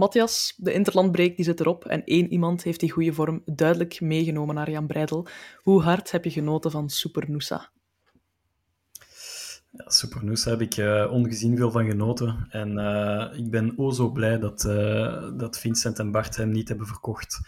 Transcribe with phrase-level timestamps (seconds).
[0.00, 4.54] Matthias, de interlandbreek die zit erop en één iemand heeft die goede vorm duidelijk meegenomen
[4.54, 5.26] naar Jan Breidel.
[5.62, 7.70] Hoe hard heb je genoten van Super Noosa?
[9.70, 12.46] Ja, Super heb ik uh, ongezien veel van genoten.
[12.50, 16.68] En uh, ik ben o zo blij dat, uh, dat Vincent en Bart hem niet
[16.68, 17.40] hebben verkocht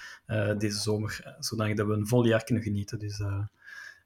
[0.58, 2.98] deze zomer, zodat we een vol jaar kunnen genieten.
[2.98, 3.22] Dus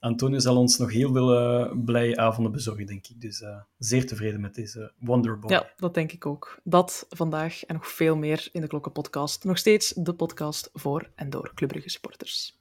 [0.07, 3.21] Antonio zal ons nog heel veel uh, blije avonden bezorgen, denk ik.
[3.21, 3.49] Dus uh,
[3.79, 5.51] zeer tevreden met deze Wonderboy.
[5.51, 6.59] Ja, dat denk ik ook.
[6.65, 9.45] Dat vandaag en nog veel meer in de Klokkenpodcast.
[9.45, 12.59] Nog steeds de podcast voor en door Club supporters.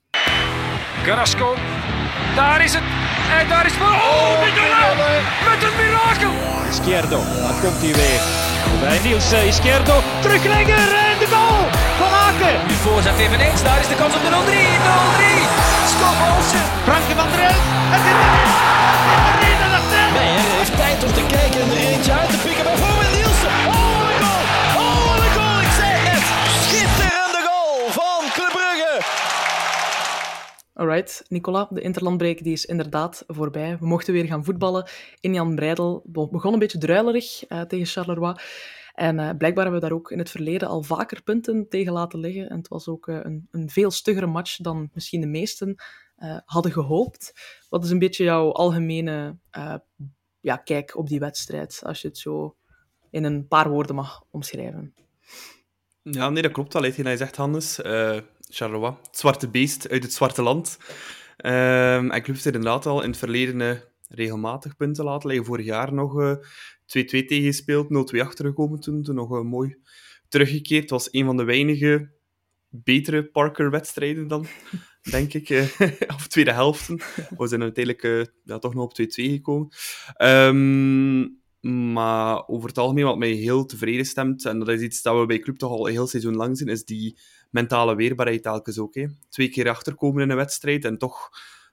[1.03, 1.53] Carrasco,
[2.35, 2.83] daar is het.
[3.39, 3.81] En daar is het.
[3.81, 4.39] Oh, oh
[5.49, 6.33] met een mirakel.
[6.69, 8.21] Izquierdo, daar komt hij weer.
[8.79, 11.63] Bij Niels Izquierdo, teruglegger en de goal
[11.99, 12.67] van Aken.
[12.67, 15.61] Nu voorzet eveneens, daar is de kans op de 0-3.
[15.61, 15.64] 0-3.
[16.87, 17.63] Frank van der Elf.
[17.93, 18.65] Het is erin.
[20.13, 22.63] Nee, hij heeft tijd om te kijken en er eentje uit te pikken.
[22.63, 23.53] Bijvoorbeeld Nielsen.
[23.71, 24.43] Oh, wat een goal.
[24.81, 25.59] Oh, wat een goal.
[25.67, 26.23] Ik zeg het.
[26.65, 28.93] Schitterende goal van Club Brugge.
[30.73, 33.77] Alright, Nicola, de interlandbreek die is inderdaad voorbij.
[33.79, 34.87] We mochten weer gaan voetballen
[35.19, 36.01] in Jan Breidel.
[36.05, 38.35] We begonnen een beetje druilerig uh, tegen Charleroi.
[38.95, 42.19] En uh, blijkbaar hebben we daar ook in het verleden al vaker punten tegen laten
[42.19, 42.49] liggen.
[42.49, 45.75] En het was ook uh, een, een, veel stuggere match dan misschien de meesten
[46.17, 47.33] uh, hadden gehoopt.
[47.69, 49.37] Wat is een beetje jouw algemene
[50.39, 52.55] ja, kijk op die wedstrijd, als je het zo
[53.09, 54.93] in een paar woorden mag omschrijven?
[56.01, 56.81] Ja, nee, dat klopt al.
[56.81, 57.79] Hij zegt, Hannes.
[58.49, 60.77] Charleroi, het zwarte beest uit het zwarte land.
[61.37, 65.45] Um, en Club heeft inderdaad al in het verleden regelmatig punten laten liggen.
[65.45, 66.37] Vorig jaar nog 2-2
[66.85, 69.77] tegengespeeld, 0-2 achtergekomen toen, toen nog uh, mooi
[70.27, 70.81] teruggekeerd.
[70.81, 72.13] Het was een van de weinige
[72.69, 74.45] betere Parker-wedstrijden dan,
[75.11, 75.49] denk ik.
[75.49, 75.67] Uh,
[76.15, 76.95] of tweede helften.
[77.37, 79.69] We zijn uiteindelijk ja, toch nog op 2-2 gekomen.
[80.17, 81.43] Um,
[81.93, 85.25] maar over het algemeen, wat mij heel tevreden stemt, en dat is iets dat we
[85.25, 87.17] bij Club toch al een heel seizoen lang zien, is die
[87.49, 88.95] mentale weerbaarheid telkens ook.
[88.95, 89.05] Hè.
[89.29, 91.29] Twee keer achterkomen in een wedstrijd en toch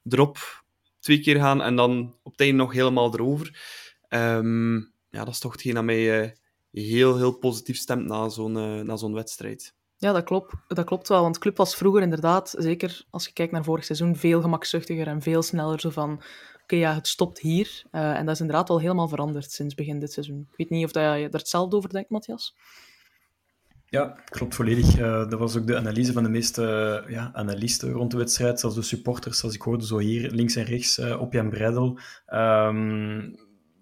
[0.08, 0.61] erop
[1.03, 3.61] twee keer gaan en dan op het einde nog helemaal erover.
[4.08, 4.77] Um,
[5.11, 6.30] ja, dat is toch hetgeen dat mij uh,
[6.70, 9.74] heel, heel positief stemt na zo'n uh, na zo'n wedstrijd.
[9.96, 11.23] Ja, dat klopt, dat klopt wel.
[11.23, 15.23] Want club was vroeger inderdaad, zeker als je kijkt naar vorig seizoen, veel gemakzuchtiger en
[15.23, 15.80] veel sneller.
[15.80, 16.23] Zo van,
[16.62, 17.83] oké, ja, het stopt hier.
[17.92, 20.46] Uh, en dat is inderdaad wel helemaal veranderd sinds begin dit seizoen.
[20.51, 22.57] Ik weet niet of dat je er hetzelfde over denkt, Matthias?
[23.92, 24.98] Ja, klopt volledig.
[24.98, 26.63] Uh, dat was ook de analyse van de meeste
[27.05, 30.57] uh, ja, analisten rond de wedstrijd, zelfs de supporters, zoals ik hoorde zo hier links
[30.57, 31.98] en rechts uh, op Jan Breidel.
[32.35, 33.36] Um,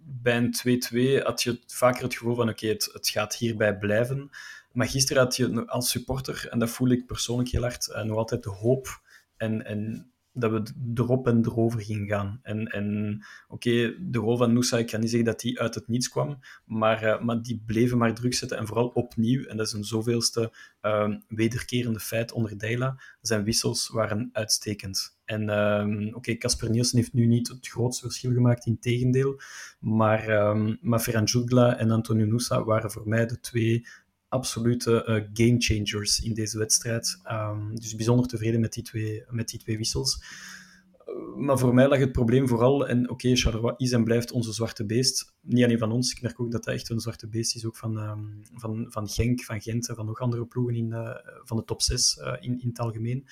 [0.05, 4.31] bij een 2-2 had je vaker het gevoel van oké, het, het gaat hierbij blijven.
[4.73, 8.43] Maar gisteren had je als supporter, en dat voel ik persoonlijk heel hard, nog altijd
[8.43, 9.01] de hoop
[9.37, 10.63] en, en dat we
[10.95, 12.39] erop en erover gingen gaan.
[12.43, 13.19] En, en
[13.49, 16.39] oké, de rol van Noosa, ik kan niet zeggen dat die uit het niets kwam,
[16.65, 18.59] maar, uh, maar die bleven maar druk zetten.
[18.59, 20.53] En vooral opnieuw, en dat is een zoveelste
[20.83, 25.19] uh, wederkerende feit onder Deila, zijn wissels waren uitstekend.
[25.25, 29.41] En uh, oké, Casper Nielsen heeft nu niet het grootste verschil gemaakt, in tegendeel.
[29.79, 33.87] Maar, um, maar Ferran Jutgla en Antonio Noosa waren voor mij de twee
[34.31, 37.21] absolute uh, game changers in deze wedstrijd.
[37.33, 40.23] Um, dus bijzonder tevreden met die twee, met die twee wissels.
[41.07, 44.33] Uh, maar voor mij lag het probleem vooral, en oké, okay, Charleroi is en blijft
[44.33, 45.35] onze zwarte beest.
[45.41, 47.77] Niet alleen van ons, ik merk ook dat dat echt een zwarte beest is, ook
[47.77, 51.11] van, um, van, van Genk, van Gent en van nog andere ploegen in, uh,
[51.45, 53.27] van de top 6 uh, in, in het algemeen.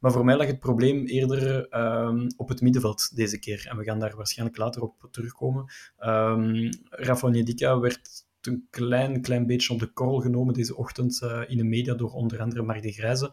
[0.00, 3.66] Maar voor mij lag het probleem eerder um, op het middenveld deze keer.
[3.70, 5.64] En we gaan daar waarschijnlijk later op terugkomen.
[5.98, 11.42] Um, Rafa Onyedika werd een klein, klein beetje op de korrel genomen deze ochtend uh,
[11.46, 13.30] in de media door onder andere Mark de Grijze.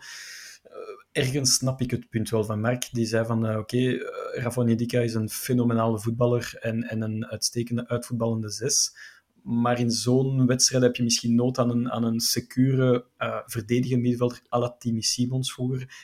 [0.66, 2.90] Uh, ergens snap ik het punt wel van Mark.
[2.92, 3.98] Die zei van, uh, oké, okay,
[4.32, 4.66] Rafa
[5.02, 8.96] is een fenomenale voetballer en, en een uitstekende uitvoetballende zes.
[9.44, 14.02] Maar in zo'n wedstrijd heb je misschien nood aan een, aan een secure uh, verdedigende
[14.02, 15.58] middenvelder à la Timmy Simons.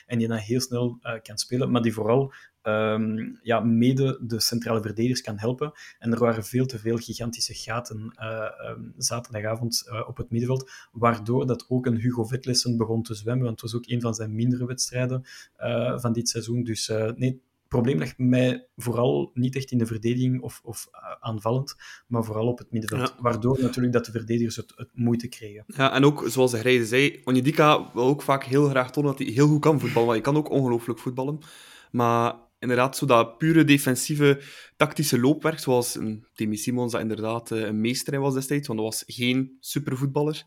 [0.06, 2.32] En die dan heel snel kan spelen, maar die vooral
[2.68, 5.72] um, ja, mede de centrale verdedigers kan helpen.
[5.98, 8.14] En er waren veel te veel gigantische gaten
[8.70, 13.44] um, zaterdagavond uh, op het middenveld, waardoor dat ook een Hugo Vetlessen begon te zwemmen,
[13.44, 15.24] want het was ook een van zijn mindere wedstrijden
[15.60, 16.62] uh, van dit seizoen.
[16.62, 20.88] Dus nee, het probleem ligt mij vooral niet echt in de verdediging of, of
[21.20, 21.74] aanvallend,
[22.06, 23.14] maar vooral op het middenveld.
[23.16, 23.22] Ja.
[23.22, 25.64] Waardoor natuurlijk dat de verdedigers het, het, moeite kregen.
[25.66, 29.18] Ja, en ook, zoals de Grijze zei, Onyedika wil ook vaak heel graag tonen dat
[29.18, 30.10] hij heel goed kan voetballen.
[30.10, 31.38] Hij kan ook ongelooflijk voetballen.
[31.90, 34.42] Maar inderdaad zo dat pure defensieve
[34.76, 35.98] tactische loopwerk, zoals
[36.34, 40.44] Timmy Simons dat inderdaad eh, een meester in was destijds, want dat was geen supervoetballer.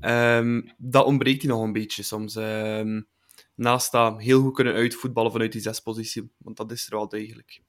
[0.00, 2.36] Um, dat ontbreekt hij nog een beetje soms.
[2.36, 3.08] Um,
[3.54, 7.62] naast dat heel goed kunnen uitvoetballen vanuit die zespositie, want dat is er wel degelijk.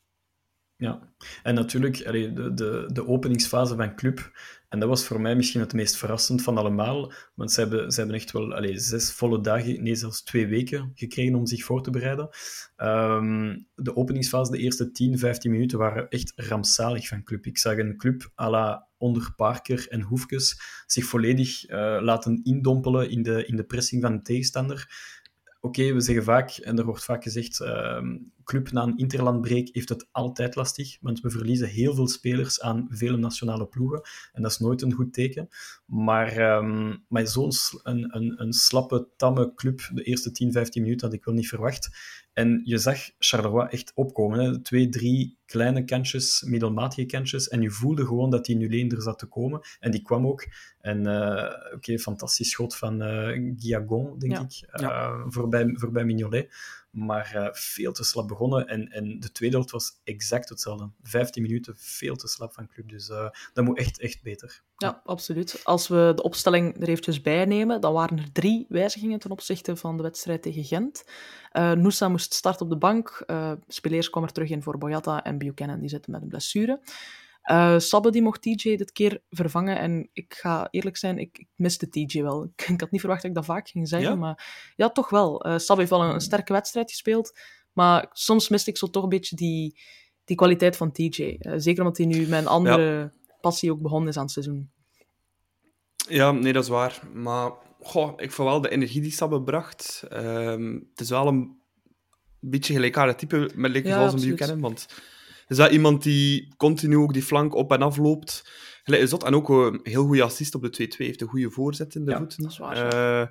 [0.75, 1.13] Ja,
[1.43, 4.31] en natuurlijk, de, de, de openingsfase van club
[4.73, 7.99] En dat was voor mij misschien het meest verrassend van allemaal, want ze hebben, ze
[7.99, 11.83] hebben echt wel allez, zes volle dagen, nee, zelfs twee weken gekregen om zich voor
[11.83, 12.29] te bereiden.
[12.75, 17.45] Ehm, de openingsfase, de eerste 10, 15 minuten, waren echt rampzalig van club.
[17.45, 23.09] Ik zag een club à la onder Parker en Hoefkes zich volledig uh, laten indompelen
[23.09, 24.87] in de, in de pressing van de tegenstander
[25.65, 28.01] oké, we zeggen vaak, en er wordt vaak gezegd, uh,
[28.43, 32.87] club na een interlandbreek heeft het altijd lastig, want we verliezen heel veel spelers aan
[32.89, 34.01] vele nationale ploegen,
[34.33, 35.49] en dat is nooit een goed teken.
[35.85, 37.51] Maar, um, maar zo'n
[37.83, 41.47] een, een, een slappe, tamme club, de eerste 10, 15 minuten, had ik wel niet
[41.47, 41.89] verwacht.
[42.33, 44.39] En je zag Charleroi echt opkomen.
[44.39, 44.61] Hè.
[44.61, 47.47] Twee, drie kleine kantjes, middelmatige kantjes.
[47.47, 49.61] En je voelde gewoon dat die 0-1 er zat te komen.
[49.79, 50.47] En die kwam ook.
[50.79, 51.13] En uh,
[51.65, 55.25] oké, okay, fantastisch schot van uh, Guillagon, denk ik, uh, ja.
[55.27, 56.49] voorbij, voorbij Mignolet.
[56.93, 58.67] Maar uh, veel te slap begonnen.
[58.67, 60.89] En, en de tweede helft was exact hetzelfde.
[61.01, 62.89] 15 minuten, veel te slap van club.
[62.89, 64.61] Dus uh, dat moet echt, echt beter.
[64.77, 65.61] Ja, absoluut.
[65.63, 69.75] Als we de opstelling er eventjes bij nemen, dan waren er drie wijzigingen ten opzichte
[69.75, 71.03] van de wedstrijd tegen Gent.
[71.53, 73.23] Uh, Noosa moest starten op de bank.
[73.27, 76.79] Uh, Speleers kwam er terug in voor Boyata en Buchanan, die zitten met een blessure.
[77.51, 79.77] Uh, Sabbe die mocht TJ dit keer vervangen.
[79.77, 82.43] En ik ga eerlijk zijn, ik, ik miste TJ wel.
[82.67, 84.09] Ik, had niet verwacht dat ik dat vaak ging zeggen.
[84.09, 84.15] Ja?
[84.15, 85.47] Maar ja, toch wel.
[85.47, 87.39] Uh, Sabbe heeft wel een, een, sterke wedstrijd gespeeld.
[87.73, 89.79] Maar soms miste ik zo toch een beetje die,
[90.25, 91.37] die kwaliteit van TJ.
[91.39, 93.13] Uh, zeker omdat hij nu met een andere ja.
[93.41, 94.71] passie ook begonnen is aan het seizoen.
[96.09, 97.01] Ja, nee, dat is waar.
[97.13, 100.03] Maar goh, ik vond wel de energie die Sabbe bracht.
[100.13, 101.61] Um, het is wel een
[102.39, 104.59] beetje gelijkaardig type met like, ja, zoals een Buchanan.
[104.59, 104.87] Want
[105.53, 108.51] is dat iemand die continu ook die flank op en af loopt.
[108.83, 110.97] Zot, en ook een heel goede assist op de 2-2.
[110.97, 112.43] Heeft een goede voorzet in de ja, voeten.
[112.43, 113.27] Dat is waar, uh,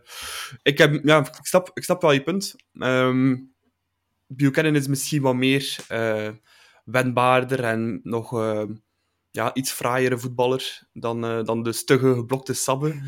[0.63, 2.55] ik, heb, ja, ik, snap, ik snap wel je punt.
[2.73, 3.55] Um,
[4.27, 6.29] Buchanan is misschien wat meer uh,
[6.85, 8.65] wendbaarder en nog uh,
[9.31, 13.01] ja, iets fraaiere voetballer dan, dan de stugge, geblokte Sabbe.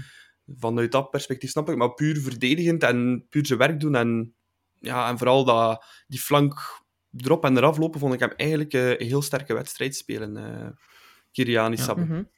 [0.47, 1.77] Vanuit dat perspectief snap ik.
[1.77, 3.95] Maar puur verdedigend en puur zijn werk doen.
[3.95, 4.35] En,
[4.81, 6.83] ja, en vooral dat, die flank
[7.17, 10.37] erop en eraf lopen, vond ik hem eigenlijk uh, een heel sterke wedstrijd spelen.
[10.37, 10.69] Uh,
[11.33, 12.01] Kiriani Sabbe.
[12.01, 12.29] Ja, mm -hmm.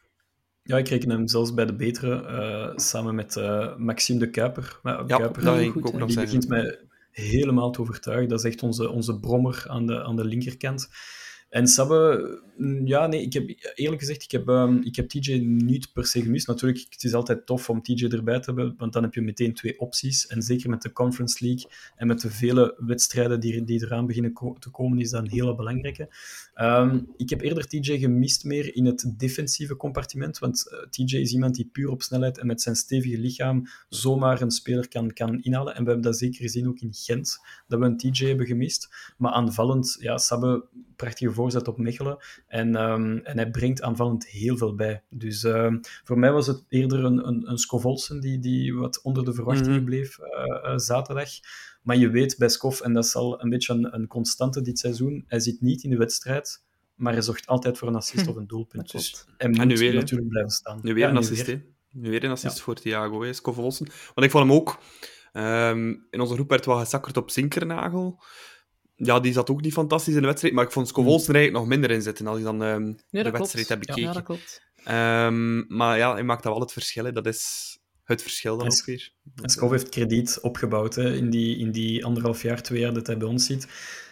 [0.62, 3.34] ja, ik reken hem zelfs bij de betere, uh, samen met
[3.76, 4.78] Maxime de Kuiper.
[4.82, 6.78] Maar, ja, Kuiper, dat ging ik ook nog die begint mij
[7.10, 8.28] helemaal te overtuigen.
[8.28, 10.88] Dat is echt onze, onze brommer aan de, aan de linkerkant.
[11.56, 12.42] En Sabbe,
[12.84, 16.22] ja, nee, ik heb eerlijk gezegd, ik heb, um, ik heb TJ niet per se
[16.22, 16.46] gemist.
[16.46, 19.54] Natuurlijk, het is altijd tof om TJ erbij te hebben, want dan heb je meteen
[19.54, 20.26] twee opties.
[20.26, 24.32] En zeker met de Conference League en met de vele wedstrijden die, die eraan beginnen
[24.58, 26.08] te komen, is dat een hele belangrijke.
[26.60, 31.32] Um, ik heb eerder TJ gemist meer in het defensieve compartiment, want uh, TJ is
[31.32, 35.42] iemand die puur op snelheid en met zijn stevige lichaam zomaar een speler kan, kan
[35.42, 35.74] inhalen.
[35.74, 37.38] En we hebben dat zeker gezien ook in Gent,
[37.68, 39.14] dat we een TJ hebben gemist.
[39.16, 40.64] Maar aanvallend, ja, Sabbe,
[40.96, 42.16] prachtige voorzet op Mechelen.
[42.46, 45.02] En, um, en hij brengt aanvallend heel veel bij.
[45.08, 49.24] Dus um, voor mij was het eerder een, een, een Scovolsen die, die wat onder
[49.24, 49.84] de verwachtingen mm -hmm.
[49.84, 51.30] bleef uh, uh, zaterdag.
[51.82, 54.78] Maar je weet bij Skof, en dat is al een beetje een, een constante dit
[54.78, 56.64] seizoen, hij zit niet in de wedstrijd,
[56.94, 58.30] maar hij zorgt altijd voor een assist hm.
[58.30, 58.90] of een doelpunt.
[58.90, 60.80] Dus hij moet nu weer, natuurlijk blijven staan.
[60.82, 61.62] Nu weer ja, een assist, hè?
[61.90, 62.62] Nu weer een assist ja.
[62.62, 63.30] voor Thiago, hè?
[63.42, 64.78] Want ik vond hem ook...
[65.32, 68.22] Um, in onze groep werd wel gesakkerd op Zinkernagel
[68.96, 71.64] ja, die zat ook niet fantastisch in de wedstrijd, maar ik vond Scovolsen er eigenlijk
[71.64, 73.38] nog minder in zitten als ik dan um, nee, de klopt.
[73.38, 74.02] wedstrijd heb bekeken.
[74.02, 74.64] Ja, dat klopt.
[74.88, 77.04] Um, maar ja, hij maakt dat wel het verschil.
[77.04, 77.12] Hè.
[77.12, 79.12] Dat is het verschil dan en, ook weer.
[79.42, 83.06] En Skov heeft krediet opgebouwd hè, in, die, in die anderhalf jaar, twee jaar dat
[83.06, 83.68] hij bij ons zit.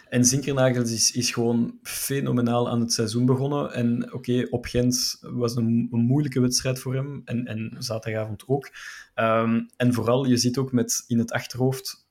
[0.08, 3.72] En Zinkernagels is, is gewoon fenomenaal aan het seizoen begonnen.
[3.72, 7.22] En oké, okay, op Gent was een, een, moeilijke wedstrijd voor hem.
[7.24, 8.70] En, en zaterdagavond ook.
[9.14, 12.03] Um, en vooral, je ziet ook met in het achterhoofd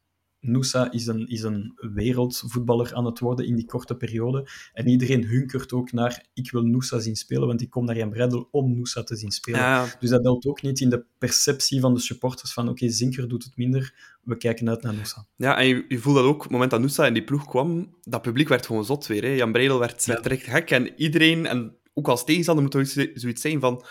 [0.46, 4.48] Noosa is een, is een wereldvoetballer aan het worden in die korte periode.
[4.74, 8.10] En iedereen hunkert ook naar, ik wil Noosa zien spelen, want ik kom naar Jan
[8.10, 9.60] Breidel om Noosa te zien spelen.
[9.60, 9.96] Ja.
[10.00, 13.28] Dus dat helpt ook niet in de perceptie van de supporters van, oké, okay, Zinker
[13.28, 15.26] doet het minder, we kijken uit naar Noosa.
[15.36, 17.46] Ja, en je, je voelt dat ook, op het moment dat Noosa in die ploeg
[17.46, 19.24] kwam, dat publiek werd gewoon zot weer.
[19.24, 19.30] Hè.
[19.30, 20.30] Jan Breidel werd, werd ja.
[20.30, 23.86] recht gek en iedereen, en ook als tegenstander moet er zoiets zijn van,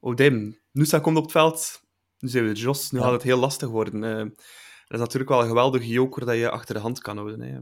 [0.00, 1.82] oh damn, Noosa komt op het veld,
[2.18, 3.04] nu zijn we Jos, nu ja.
[3.04, 4.02] gaat het heel lastig worden.
[4.02, 4.30] Uh,
[4.92, 7.40] dat is natuurlijk wel een geweldige joker dat je achter de hand kan houden.
[7.40, 7.58] Hè.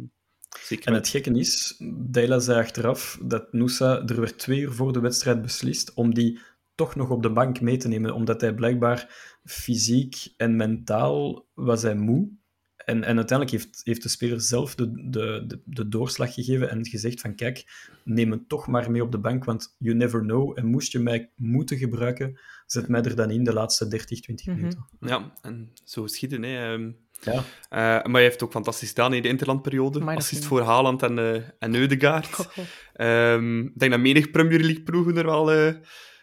[0.60, 4.92] Zeker en het gekke is, Deila zei achteraf dat Noosa er werd twee uur voor
[4.92, 6.40] de wedstrijd beslist om die
[6.75, 11.82] toch nog op de bank mee te nemen, omdat hij blijkbaar fysiek en mentaal was
[11.82, 12.28] hij moe.
[12.76, 16.87] En, en uiteindelijk heeft, heeft de speler zelf de, de, de, de, doorslag gegeven en
[16.87, 17.64] gezegd van kijk,
[18.04, 20.58] neem hem toch maar mee op de bank, want you never know.
[20.58, 24.46] En moest je mij moeten gebruiken, zet mij er dan in de laatste 30, 20
[24.46, 24.56] Mhm.
[24.56, 24.78] minuten.
[24.78, 25.08] Mm -hmm.
[25.08, 26.42] Ja, en zo schieten.
[26.42, 26.72] Hè.
[26.72, 27.32] Um, ja.
[27.34, 30.04] uh, maar hij heeft ook fantastisch gedaan in de interlandperiode.
[30.04, 32.48] Assist voor Haaland en, uh, en Eudegaard.
[32.96, 35.74] Um, ik denk dat menig Premier League ploegen er wel uh,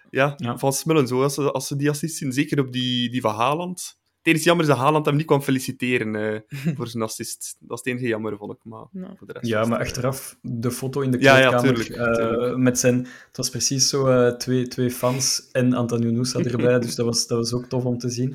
[0.10, 0.58] ja, Ja.
[0.58, 2.32] van smullen zo, als ze, als ze die assist zien.
[2.32, 4.00] Zeker op die, die van Haaland.
[4.28, 6.40] Het enige jammer is dat Haaland hem niet kwam feliciteren eh,
[6.76, 7.56] voor zijn assist.
[7.60, 8.58] Dat is het enige jammer, vond ik.
[8.64, 9.14] Maar Ja.
[9.18, 11.76] voor de rest Ja, maar eh, achteraf de foto in de Ja, ja, kleedkamer.
[11.86, 12.58] tuurlijk, eh, tuurlijk.
[12.58, 16.80] met zijn, het was precies zo eh, twee, twee fans en Antonio Nusa erbij.
[16.80, 18.30] dus dat was, dat was ook tof om te zien.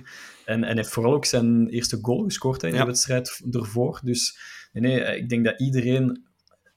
[0.44, 2.80] En, en hij heeft vooral ook zijn eerste goal gescoord hè, in Ja.
[2.80, 4.00] de wedstrijd ervoor.
[4.04, 4.38] Dus
[4.72, 6.24] nee, nee, ik denk dat iedereen,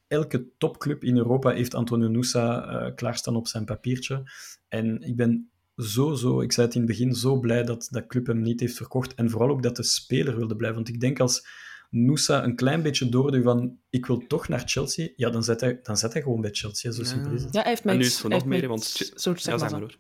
[0.08, 4.24] elke topclub in Europa heeft Antonio Nusa eh, klaarstaan op zijn papiertje.
[4.68, 8.08] En ik ben zo, zo, ik zei het in het begin, zo blij dat dat
[8.08, 9.14] club hem niet heeft verkocht.
[9.14, 10.78] En vooral ook dat de speler wilde blijven.
[10.84, 11.48] Want ik denk als
[11.90, 15.80] Nusa een klein beetje doorduwt van ik wil toch naar Chelsea, ja, dan zet hij,
[15.84, 16.92] dan zet hij gewoon bij Chelsea.
[16.92, 17.08] Zo Ja.
[17.08, 17.54] simpel is het.
[17.54, 18.82] Ja, hij heeft mij En nu is het hij nog heeft meer, want...
[18.82, 19.98] iets- Zo, zeg ja, maar zeg maar hoor.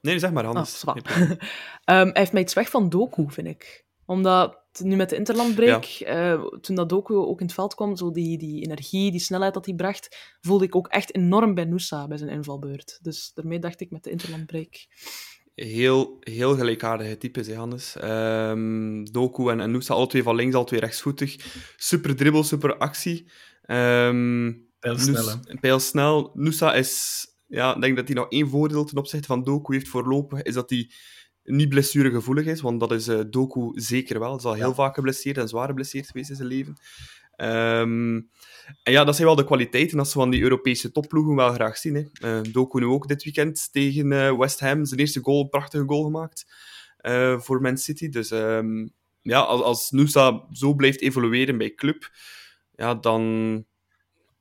[0.00, 0.64] Nee, zeg maar, Ah.
[0.66, 1.28] Geen probleem.
[1.84, 3.84] Ehm, hij heeft mij iets weg van Doku, vind ik.
[4.04, 8.10] Omdat nu met de Interlandbreak, eh, toen dat Doku ook in het veld kwam, zo
[8.10, 12.06] die, die energie, die snelheid dat hij bracht, voelde ik ook echt enorm bij Nusa
[12.06, 12.98] bij zijn invalbeurt.
[13.02, 14.86] Dus daarmee dacht ik met de Interlandbreak.
[15.54, 17.96] Heel, heel gelijkaardige types, hè, Hannes.
[17.96, 21.36] Ehm, Doku en, en Nusa, alle twee van links, alle twee rechtsvoetig.
[21.76, 23.30] Super dribbel, super actie.
[23.62, 24.50] Ehm
[24.82, 25.40] Pijlsnel.
[25.60, 26.30] Pijlsnel.
[26.34, 27.26] Nusa is...
[27.46, 30.54] Ja, ik denk dat hij nog één voordeel ten opzichte van Doku heeft voorlopig, is
[30.54, 30.90] dat hij
[31.44, 34.28] niet blessuregevoelig is, want dat is eh, Doku zeker wel.
[34.28, 36.76] Hij is al heel vaak geblesseerd en zwaar geblesseerd geweest in zijn leven.
[37.36, 38.20] Ehm,
[38.82, 41.76] en ja, dat zijn wel de kwaliteiten dat ze van die Europese topploegen wel graag
[41.76, 41.94] zien.
[41.94, 42.04] Hè.
[42.12, 44.84] Eh, Doku nu ook dit weekend tegen eh, West Ham.
[44.84, 46.70] Zijn eerste goal, een prachtige goal gemaakt
[47.38, 48.08] voor Man City.
[48.08, 48.86] Dus ehm,
[49.22, 52.10] ja, als, als Nusa zo blijft evolueren bij club,
[52.76, 53.64] ja, dan,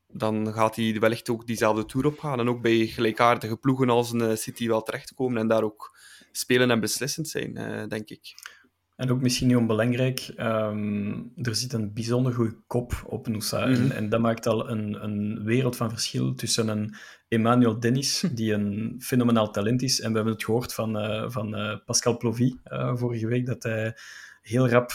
[0.08, 2.40] dan gaat hij wellicht ook diezelfde tour opgaan.
[2.40, 5.92] En ook bij gelijkaardige ploegen als een City wel terechtkomen en daar ook
[6.32, 8.34] spelen en beslissend zijn, eh, denk ik.
[8.96, 13.66] En ook misschien niet onbelangrijk, ehm, er zit een bijzonder goede kop op Nusa.
[13.66, 13.82] Mhm.
[13.82, 16.96] en, en dat maakt al een, een wereld van verschil tussen een
[17.28, 21.56] Emmanuel Dennis, die een fenomenaal talent is, en we hebben het gehoord van, eh, van
[21.56, 22.56] eh, Pascal Plovy
[22.94, 23.98] vorige week, dat hij
[24.42, 24.92] heel rap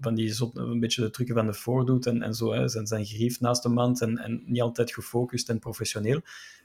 [0.00, 2.68] van die zot, een beetje de trucken van de voor doet en, en zo, hè,
[2.68, 6.20] zijn, zijn grief naast de mand en, en niet altijd gefocust en professioneel.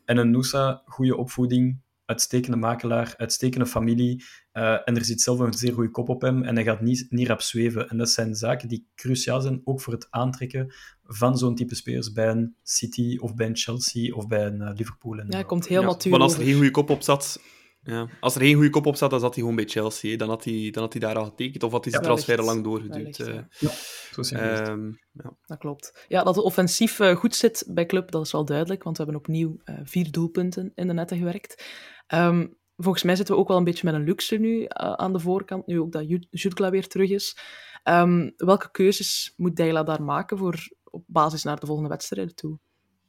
[0.06, 1.82] En een Nusa, goede opvoeding,
[2.14, 6.44] uitstekende makelaar, uitstekende familie, eh, en er zit zelf een zeer goede kop op hem
[6.44, 7.90] en hij gaat niet, niet rap zweven.
[7.90, 12.12] En dat zijn zaken die cruciaal zijn, ook voor het aantrekken van zo'n type spelers
[12.12, 15.18] bij een City of bij een Chelsea of bij een eh, Liverpool.
[15.20, 17.40] En Ja, komt heel Ja, als er geen goede kop op zat...
[17.86, 18.08] Ja.
[18.20, 20.12] Als er geen goede kop op zat, dan zat hij gewoon bij Chelsea.
[20.12, 20.18] hè.
[20.18, 22.40] Dan had hij, dan had hij daar al getekend, of had hij zijn Ja, transfer
[22.40, 23.18] al lang doorgeduwd.
[23.18, 23.70] Wellicht, eh.
[24.16, 24.24] ja.
[24.24, 24.36] Zo.
[24.36, 25.36] Ehm, ja.
[25.46, 26.06] Dat klopt.
[26.08, 29.22] Ja, dat het offensief goed zit bij club, dat is wel duidelijk, want we hebben
[29.22, 31.64] opnieuw eh, vier doelpunten in de netten gewerkt.
[32.08, 35.14] Ehm, volgens mij zitten we ook wel een beetje met een luxe nu eh, aan
[35.14, 37.38] de voorkant, nu ook dat Ju- Jutgla weer terug is.
[37.84, 42.60] Ehm, welke keuzes moet Deila daar maken voor, op basis naar de volgende wedstrijden toe?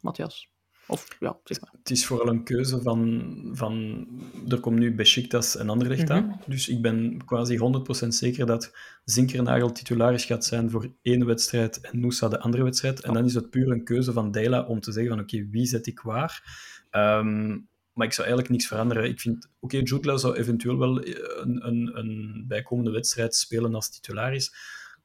[0.00, 0.52] Matthias?
[0.86, 1.70] Of, ja, zeg maar.
[1.78, 3.22] Het is vooral een keuze van,
[3.52, 4.06] van...
[4.48, 6.12] Er komt nu Besiktas en Anderlecht Mhm.
[6.12, 6.40] aan.
[6.46, 8.72] Dus ik ben quasi 100% zeker dat
[9.04, 13.00] Zinkernagel titularis gaat zijn voor één wedstrijd en Nusa de andere wedstrijd.
[13.00, 15.66] En dan is het puur een keuze van Deila om te zeggen van oké, wie
[15.66, 16.42] zet ik waar?
[16.90, 17.58] Ehm,
[17.94, 19.04] maar ik zou eigenlijk niks veranderen.
[19.04, 23.90] Ik vind, oké, Jutla zou eventueel wel eh, een, een, een bijkomende wedstrijd spelen als
[23.90, 24.52] titularis.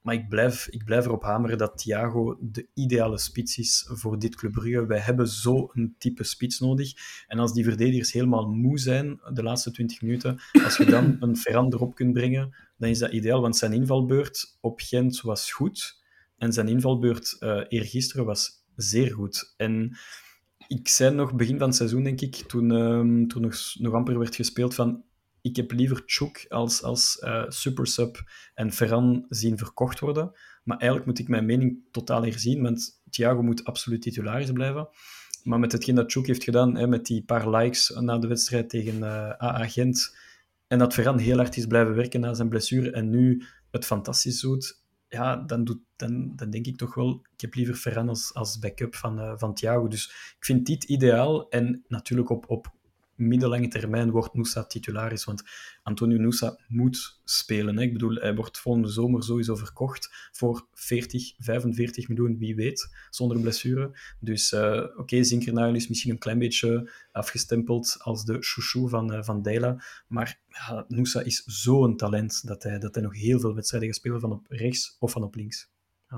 [0.02, 4.36] Maar ik blijf, ik blijf erop hameren dat Thiago de ideale spits is voor dit
[4.36, 4.86] Club Brugge.
[4.86, 6.94] Wij hebben zo'n type spits nodig.
[7.28, 11.38] En als die verdedigers helemaal moe zijn de laatste 20 minuten, als je dan een
[11.38, 13.42] Ferran erop kunt brengen, dan is dat ideaal.
[13.42, 16.04] Want zijn invalbeurt op Gent was goed.
[16.38, 19.54] En zijn invalbeurt eh eergisteren was zeer goed.
[19.58, 19.98] En
[20.70, 24.20] ik zei nog begin van het seizoen, denk ik, toen, ehm, toen nog, nog amper
[24.20, 25.04] werd gespeeld van
[25.42, 28.24] ik heb liever Chuk als, als eh, supersub
[28.54, 30.32] en Ferran zien verkocht worden.
[30.64, 34.88] Maar eigenlijk moet ik mijn mening totaal herzien, want Thiago moet absoluut titularis blijven.
[35.44, 38.70] Maar met hetgeen dat Chuk heeft gedaan, hè, met die paar likes na de wedstrijd
[38.70, 40.18] tegen eh AA Gent,
[40.68, 44.40] en dat Ferran heel hard is blijven werken na zijn blessure en nu het fantastisch
[44.40, 48.34] doet, ja, dan, doet, dan, dan denk ik toch wel, ik heb liever Ferran als,
[48.34, 49.88] als backup van, eh, van Thiago.
[49.88, 51.50] Dus ik vind dit ideaal.
[51.50, 52.74] En natuurlijk op, op
[53.20, 55.44] middellange termijn wordt Nusa titularis, want
[55.84, 57.78] Antonio Nusa moet spelen.
[57.78, 57.84] Hè.
[57.84, 63.40] Ik bedoel, hij wordt volgende zomer sowieso verkocht voor 40, 45 miljoen, wie weet, zonder
[63.40, 63.98] blessure.
[64.20, 69.24] Dus eh, oké, Zinkernagel is misschien een klein beetje afgestempeld als de chouchou van, uh,
[69.24, 70.40] van Deila, maar
[70.88, 74.32] Nusa is zo'n talent dat hij, dat hij nog heel veel wedstrijden gaat spelen van
[74.32, 75.70] op rechts of van op links.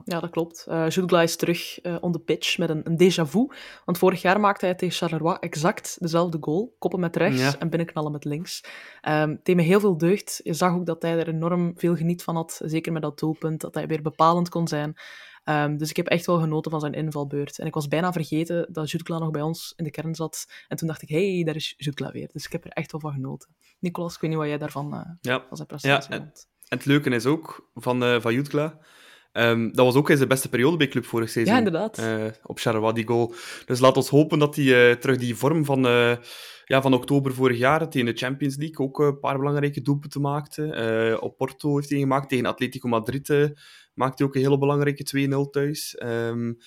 [0.04, 0.20] Ja.
[0.20, 0.66] dat klopt.
[0.70, 3.48] Uh, Jutgla is terug uh, on the pitch met een, een déjà vu.
[3.86, 6.76] Want vorig jaar maakte hij tegen Charleroi exact dezelfde goal.
[6.80, 7.60] Koppen met rechts ja.
[7.60, 8.64] en binnenknallen met links.
[9.08, 10.40] Um, het deed me heel veel deugd.
[10.44, 12.62] Je zag ook dat hij er enorm veel geniet van had.
[12.64, 14.96] Zeker met dat doelpunt, dat hij weer bepalend kon zijn.
[15.44, 17.60] Ehm, dus ik heb echt wel genoten van zijn invalbeurt.
[17.60, 20.46] En ik was bijna vergeten dat Jutkla nog bij ons in de kern zat.
[20.68, 22.30] En toen dacht ik, hé, hey, daar is Jutkla weer.
[22.32, 23.56] Dus ik heb er echt wel van genoten.
[23.80, 25.46] Nicolas, ik weet niet wat jij daarvan uh, ja.
[25.48, 26.32] van zijn prestatie ja, en, en,
[26.68, 28.80] het leuke is ook van, uh, van Jutkla...
[29.34, 31.54] Um, dat was ook in zijn beste periode bij Club vorig seizoen.
[31.54, 32.00] Ja, inderdaad.
[32.00, 33.34] Uh, op Charleroi, die goal.
[33.66, 35.82] Dus laat ons hopen dat hij terug die vorm van
[36.66, 39.82] ja, van oktober vorig jaar, dat hij in de Champions League ook een paar belangrijke
[39.82, 41.18] doelpunten maakte.
[41.22, 43.28] Op Porto heeft hij gemaakt, tegen Atletico Madrid
[43.94, 46.02] maakte hij ook een hele belangrijke 2-0 thuis.
[46.04, 46.58] Um,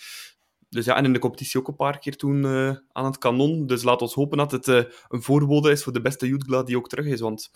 [0.68, 2.46] dus ja, en in de competitie ook een paar keer toen
[2.92, 3.66] aan het kanon.
[3.66, 6.88] Dus laat ons hopen dat het een voorbode is voor de beste Jutgla die ook
[6.88, 7.20] terug is.
[7.20, 7.50] Want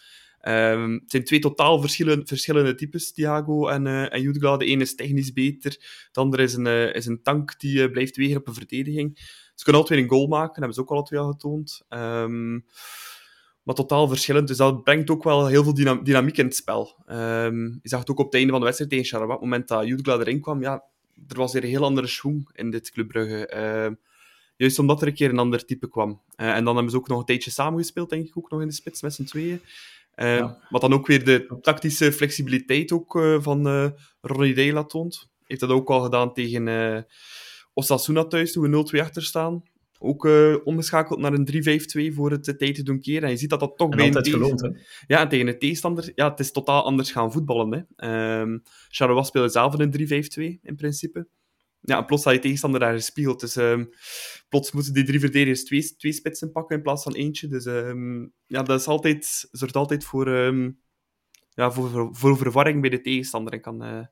[0.48, 4.56] um, het zijn twee totaal verschillende, types, Thiago en, en Jutgla.
[4.56, 5.70] De ene is technisch beter,
[6.12, 9.18] de andere is een, is een tank die blijft wegen op een verdediging.
[9.54, 11.82] Ze kunnen altijd weer een goal maken, hebben ze ook al twee al getoond.
[11.88, 12.64] Um,
[13.62, 17.04] maar totaal verschillend, dus dat brengt ook wel heel veel dynam dynamiek in het spel.
[17.10, 19.22] Um, je zag het ook op het einde van de wedstrijd tegen.
[19.22, 20.84] Op het moment dat Jutgla erin kwam, ja,
[21.28, 23.52] er was weer een heel andere schwung in dit Club Brugge.
[23.54, 23.96] Uh,
[24.56, 26.22] juist omdat er een keer een ander type kwam.
[26.36, 28.68] Uh, en dan hebben ze ook nog een tijdje samengespeeld, denk ik, ook nog in
[28.68, 29.60] de spits met z'n tweeën.
[30.18, 30.66] Uh, ja.
[30.68, 33.88] Wat dan ook weer de tactische flexibiliteit ook, uh, van uh,
[34.20, 35.28] Ronnie Deila toont.
[35.44, 37.06] Heeft dat ook al gedaan tegen
[37.72, 39.62] Osasuna thuis, toen we 0-2 achter staan.
[39.98, 40.28] Ook
[40.64, 43.22] omgeschakeld naar een 3-5-2 voor het tijd te doen keren.
[43.22, 44.78] En je ziet dat dat toch en bij altijd een?
[45.06, 46.12] Ja, en tegen een tegenstander...
[46.14, 47.86] Ja, het is totaal anders gaan voetballen.
[47.96, 48.40] Hè.
[48.40, 51.26] Um, Charleroi speelde zelf een 3-5-2, in principe.
[51.80, 53.40] Ja, en plots had je tegenstander daar gespiegeld.
[53.40, 53.88] Dus um,
[54.48, 57.48] plots moeten die drie verdedigers twee, twee spitsen pakken in plaats van eentje.
[57.48, 60.30] Dus um, ja, dat is altijd, zorgt altijd voor,
[61.48, 63.52] ja, voor, voor, voor verwarring bij de tegenstander.
[63.52, 63.84] En kan...
[63.84, 64.04] Uh,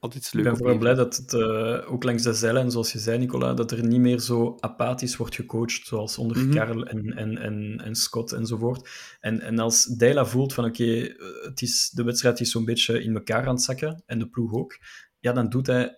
[0.00, 2.98] altijd leuk ik ben vooral blij dat het uh, ook langs de zeilen, zoals je
[2.98, 6.54] zei, Nicola, dat er niet meer zo apathisch wordt gecoacht, zoals onder mm -hmm.
[6.54, 8.88] Karel en, en, en, en Scott enzovoort.
[9.20, 13.02] En, en als Deila voelt van oké, okay, het is de wedstrijd is zo'n beetje
[13.02, 14.78] in elkaar aan het zakken, en de ploeg ook,
[15.18, 15.97] ja, dan doet hij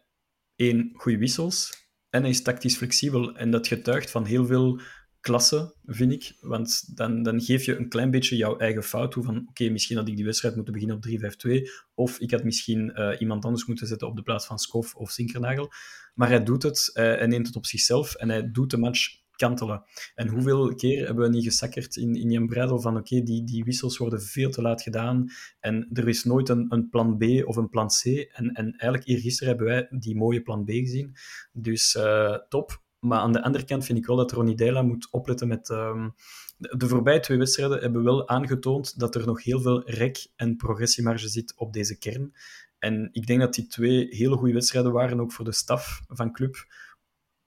[0.60, 3.36] één, goede wissels, en hij is tactisch flexibel.
[3.36, 4.80] En dat getuigt van heel veel
[5.20, 6.36] klasse, vind ik.
[6.40, 9.96] Want dan, dan geef je een klein beetje jouw eigen fout toe van oké, misschien
[9.96, 11.06] had ik die wedstrijd moeten beginnen op
[11.48, 11.50] 3-5-2
[11.94, 15.10] of ik had misschien uh, iemand anders moeten zetten op de plaats van Skof of
[15.10, 15.72] Sinkernagel.
[16.14, 19.19] Maar hij doet het, uh, hij neemt het op zichzelf en hij doet de match
[19.40, 19.82] kantelen.
[20.14, 23.44] En hoeveel keer hebben we niet gesakkerd in, in Jan Breidel van oké, okay, die,
[23.44, 27.22] die wissels worden veel te laat gedaan en er is nooit een, een plan B
[27.44, 28.04] of een plan C.
[28.04, 31.16] En, en eigenlijk eergisteren hebben wij die mooie plan B gezien.
[31.52, 32.82] Dus uh, top.
[32.98, 35.68] Maar aan de andere kant vind ik wel dat Ronnie Deila moet opletten met...
[35.68, 36.14] Um,
[36.60, 41.28] de voorbije twee wedstrijden hebben wel aangetoond dat er nog heel veel rek- en progressiemarge
[41.28, 42.34] zit op deze kern.
[42.78, 46.32] En ik denk dat die twee hele goede wedstrijden waren, ook voor de staf van
[46.32, 46.66] club,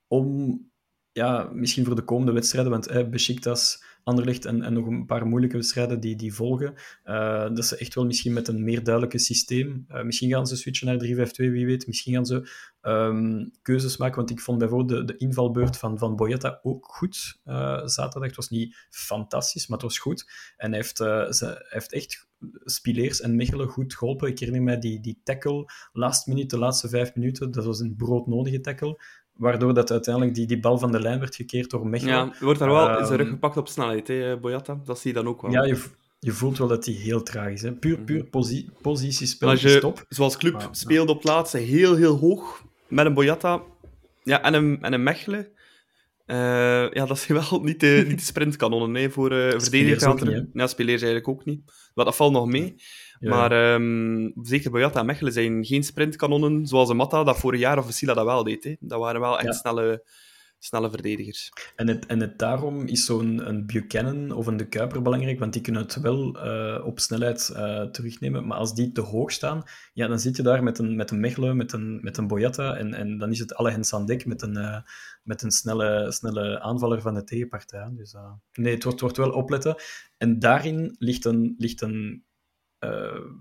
[0.08, 0.60] om
[1.14, 5.28] ja, misschien voor de komende wedstrijden, want eh, Besiktas, Anderlecht en, en nog een paar
[5.28, 6.74] moeilijke wedstrijden die, die volgen,
[7.06, 10.56] uh, dat ze echt wel misschien met een meer duidelijke systeem, uh, misschien gaan ze
[10.56, 12.50] switchen naar 3-5-2, wie weet, misschien gaan ze
[12.82, 17.40] um, keuzes maken, want ik vond bijvoorbeeld de, de invalbeurt van, van Boyata ook goed
[17.46, 18.28] uh, zaterdag.
[18.28, 20.32] Het was niet fantastisch, maar het was goed.
[20.58, 22.28] En hij heeft, ze, heeft echt
[22.64, 24.28] Spileers en Mechelen goed geholpen.
[24.28, 27.96] Ik herinner mij die, die tackle, last minute, de laatste vijf minuten, dat was een
[27.96, 29.02] broodnodige tackle
[29.34, 32.14] waardoor dat uiteindelijk die, die bal van de lijn werd gekeerd door Mechelen.
[32.14, 34.82] Ja, wordt daar wel uh, zijn rug gepakt op snelheid, hè, Boyata.
[34.86, 35.52] Dat zie je dan ook wel.
[35.52, 35.84] Ja, je,
[36.20, 37.62] je voelt wel dat hij heel traag is.
[37.62, 37.72] Hè.
[37.72, 39.94] Puur, puur posi positiespel als je.
[40.10, 43.62] Zoals club speelde op laatste heel, heel hoog met een Boyata
[44.24, 45.48] ja, en, een, en een Mechelen.
[46.28, 50.22] Uh, ja, dat zijn wel niet de, niet de sprintkanonnen hè, voor uh, verdedigers.
[50.54, 51.62] Ja, spelers eigenlijk ook niet.
[51.94, 52.76] Maar dat valt nog mee.
[53.20, 53.30] Ja.
[53.30, 57.78] Maar um, zeker Boyata en Mechelen zijn geen sprintkanonnen zoals een Matta dat vorig jaar
[57.78, 58.64] of Sila dat wel deed.
[58.64, 58.76] Hè.
[58.80, 59.52] Dat waren wel echt ja.
[59.52, 60.06] snelle,
[60.60, 61.52] snelle verdedigers.
[61.76, 65.54] En, het, en het, daarom is zo'n een Buchanan of een De Kuiper belangrijk, want
[65.54, 68.48] die kunnen het wel uh, op snelheid uh, terugnemen.
[68.48, 71.20] Maar als die te hoog staan, ja, dan zit je daar met een, met een
[71.20, 74.26] Mechelen, met een, met een Boyata en, en dan is het alle hens aan dek
[74.26, 74.78] met een, uh,
[75.24, 77.90] met een snelle, snelle aanvaller van de tegenpartij.
[77.92, 78.16] Dus
[78.54, 79.76] nee, het wordt, wordt wel opletten.
[80.18, 82.24] En daarin ligt een, ligt een
[82.84, 83.32] uh,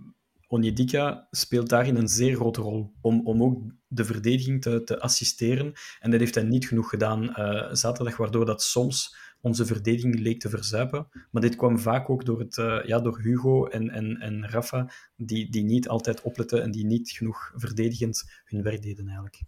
[0.52, 5.72] Onyedika speelt daarin een zeer grote rol om, om ook de verdediging te, te assisteren.
[6.00, 10.40] En dat heeft hij niet genoeg gedaan uh, zaterdag, waardoor dat soms onze verdediging leek
[10.40, 11.09] te verzuipen.
[11.31, 14.92] Maar dit kwam vaak ook door, het, uh, ja, door Hugo en, en, en Rafa,
[15.16, 19.42] die, die niet altijd opletten en die niet genoeg verdedigend hun werk deden eigenlijk.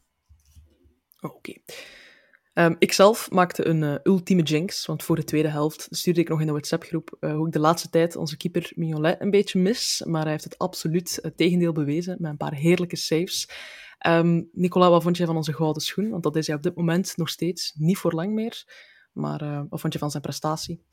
[1.21, 1.35] Oké.
[1.35, 1.63] Okay.
[2.55, 6.41] Um, ikzelf maakte een uh, ultieme jinx, want voor de tweede helft stuurde ik nog
[6.41, 10.03] in de WhatsApp-groep uh, hoe ik de laatste tijd onze keeper Mignolet een beetje mis,
[10.07, 13.49] maar hij heeft het absoluut het tegendeel bewezen met een paar heerlijke saves.
[14.07, 16.11] Um, Nicola, wat vond je van onze gouden schoen?
[16.11, 18.65] Want dat is hij op dit moment nog steeds niet voor lang meer.
[19.13, 20.85] Maar wat vond je van zijn prestatie?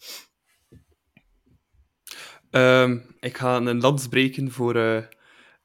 [2.51, 4.73] Um, ik ga een lans breken voor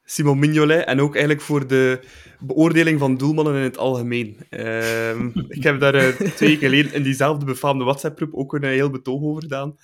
[0.09, 1.99] Simon Mignolet en ook eigenlijk voor de
[2.39, 4.37] beoordeling van doelmannen in het algemeen.
[4.49, 8.89] Ehm, ik heb daar uh, twee weken geleden in diezelfde befaamde WhatsApp-groep ook een heel
[8.89, 9.77] betoog over gedaan.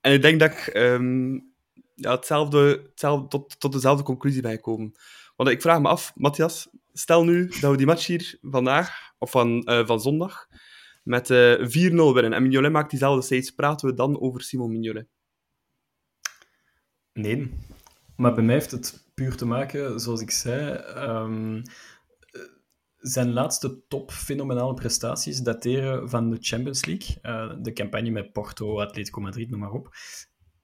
[0.00, 0.72] En ik denk dat ik
[1.94, 4.92] ja, hetzelfde, hetzelfde, tot, tot dezelfde conclusie ben gekomen.
[5.36, 9.30] Want ik vraag me af, Matthias, stel nu dat we die match hier vandaag, of
[9.30, 10.46] van, uh, van zondag,
[11.02, 15.06] met uh, 4-0 winnen en Mignolet maakt diezelfde steeds, praten we dan over Simon Mignolet?
[17.12, 17.50] Nee,
[18.16, 21.62] maar bij mij heeft het puur te maken, zoals ik zei, um,
[22.96, 27.16] zijn laatste top fenomenale prestaties dateren van de Champions League.
[27.22, 29.94] Uh, de campagne met Porto, Atletico Madrid, noem maar op.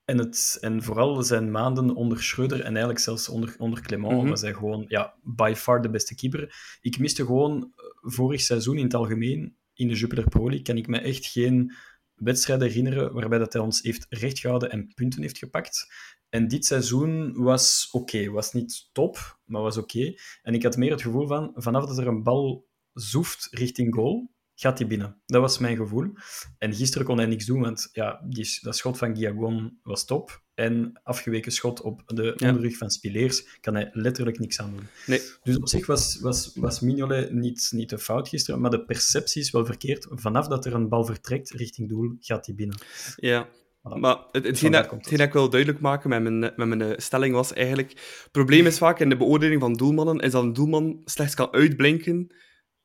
[0.04, 4.18] En, het, en vooral zijn maanden onder Schreuder en eigenlijk zelfs onder, onder Clement mm
[4.18, 4.28] -hmm.
[4.28, 6.54] was hij gewoon ja, by far de beste keeper.
[6.80, 10.86] Ik miste gewoon vorig seizoen in het algemeen in de Jupiler Pro League kan ik
[10.86, 11.74] me echt geen
[12.14, 15.86] wedstrijden herinneren waarbij dat hij ons heeft rechtgehouden en punten heeft gepakt.
[16.34, 18.16] En dit seizoen was oké.
[18.16, 18.30] Okay.
[18.30, 19.98] Was niet top, maar was oké.
[19.98, 20.18] Okay.
[20.42, 24.30] En ik had meer het gevoel van, vanaf dat er een bal zoeft richting goal,
[24.54, 25.20] gaat hij binnen.
[25.26, 26.12] Dat was mijn gevoel.
[26.58, 30.42] En gisteren kon hij niks doen, want ja, die, dat schot van Guillagon was top.
[30.54, 32.48] En afgeweken schot op de ja.
[32.48, 34.86] onderrug van Spileers kan hij letterlijk niks aan doen.
[35.06, 35.20] Nee.
[35.42, 39.42] Dus op zich was, was, was Mignolet niet, niet de fout gisteren, maar de perceptie
[39.42, 40.06] is wel verkeerd.
[40.10, 42.78] Vanaf dat er een bal vertrekt richting doel, gaat hij binnen.
[43.16, 43.48] Ja.
[43.84, 47.34] Maar het, hetgeen, dat, hetgeen dat ik wil duidelijk maken met mijn, met mijn stelling
[47.34, 47.90] was eigenlijk...
[47.90, 51.52] Het probleem is vaak in de beoordeling van doelmannen, is dat een doelman slechts kan
[51.52, 52.34] uitblinken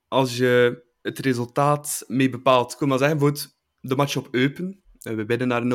[0.07, 2.73] als je het resultaat mee bepaalt.
[2.73, 5.67] Ik wil maar zeggen, bijvoorbeeld de match op Eupen, we bidden naar 0-5.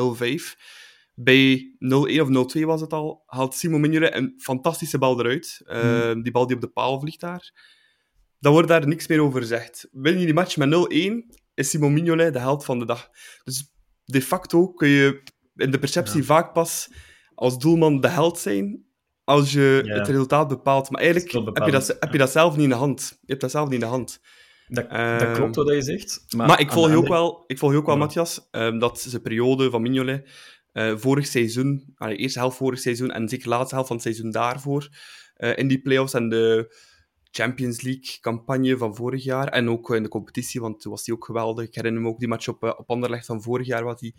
[1.13, 1.79] Bij 0-1
[2.21, 5.61] of 0-2 was het al, haalt Simon Mignolet een fantastische bal eruit.
[5.65, 5.75] Mm.
[5.75, 7.53] Uh, die bal die op de paal vliegt daar.
[8.39, 9.87] Dan wordt daar niks meer over gezegd.
[9.91, 10.87] Win je die match met
[11.33, 13.09] 0-1, is Simon Mignolet de held van de dag.
[13.43, 13.74] Dus
[14.05, 15.21] de facto kun je
[15.55, 16.25] in de perceptie ja.
[16.25, 16.89] vaak pas
[17.35, 18.85] als doelman de held zijn
[19.23, 19.93] als je ja.
[19.93, 20.89] het resultaat bepaalt.
[20.89, 23.17] Maar eigenlijk heb je, dat, heb je dat zelf niet in de hand.
[23.21, 24.19] Je hebt dat zelf niet in de hand.
[24.67, 26.25] Dat, uh, dat klopt wat je zegt.
[26.35, 27.97] Maar, maar ik volg je ook wel, ik volg je ook wel.
[27.97, 30.29] Matthias, um, dat zijn periode van Mignolet
[30.73, 34.05] uh, vorig seizoen, de eerste helft vorig seizoen en zeker de laatste helft van het
[34.05, 34.89] seizoen daarvoor,
[35.37, 36.75] uh, in die play-offs en de
[37.35, 41.25] Champions League-campagne van vorig jaar en ook in de competitie, want toen was die ook
[41.25, 41.65] geweldig.
[41.65, 44.13] Ik herinner me ook die match op, op Anderlecht van vorig jaar, wat hij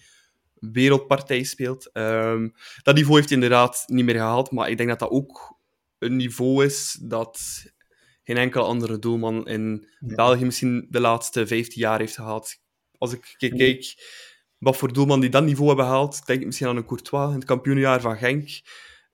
[0.55, 1.91] wereldpartij speelt.
[1.93, 2.53] Um,
[2.83, 5.59] dat niveau heeft hij inderdaad niet meer gehaald, maar ik denk dat dat ook
[5.99, 7.65] een niveau is dat
[8.25, 10.15] geen enkele andere doelman in ja.
[10.15, 12.61] België misschien de laatste 15 jaar heeft gehaald.
[12.99, 13.95] Als ik kijk, kijk
[14.59, 17.35] wat voor doelman die dat niveau hebben gehaald, denk ik misschien aan een Courtois in
[17.35, 18.49] het kampioenjaar van Genk.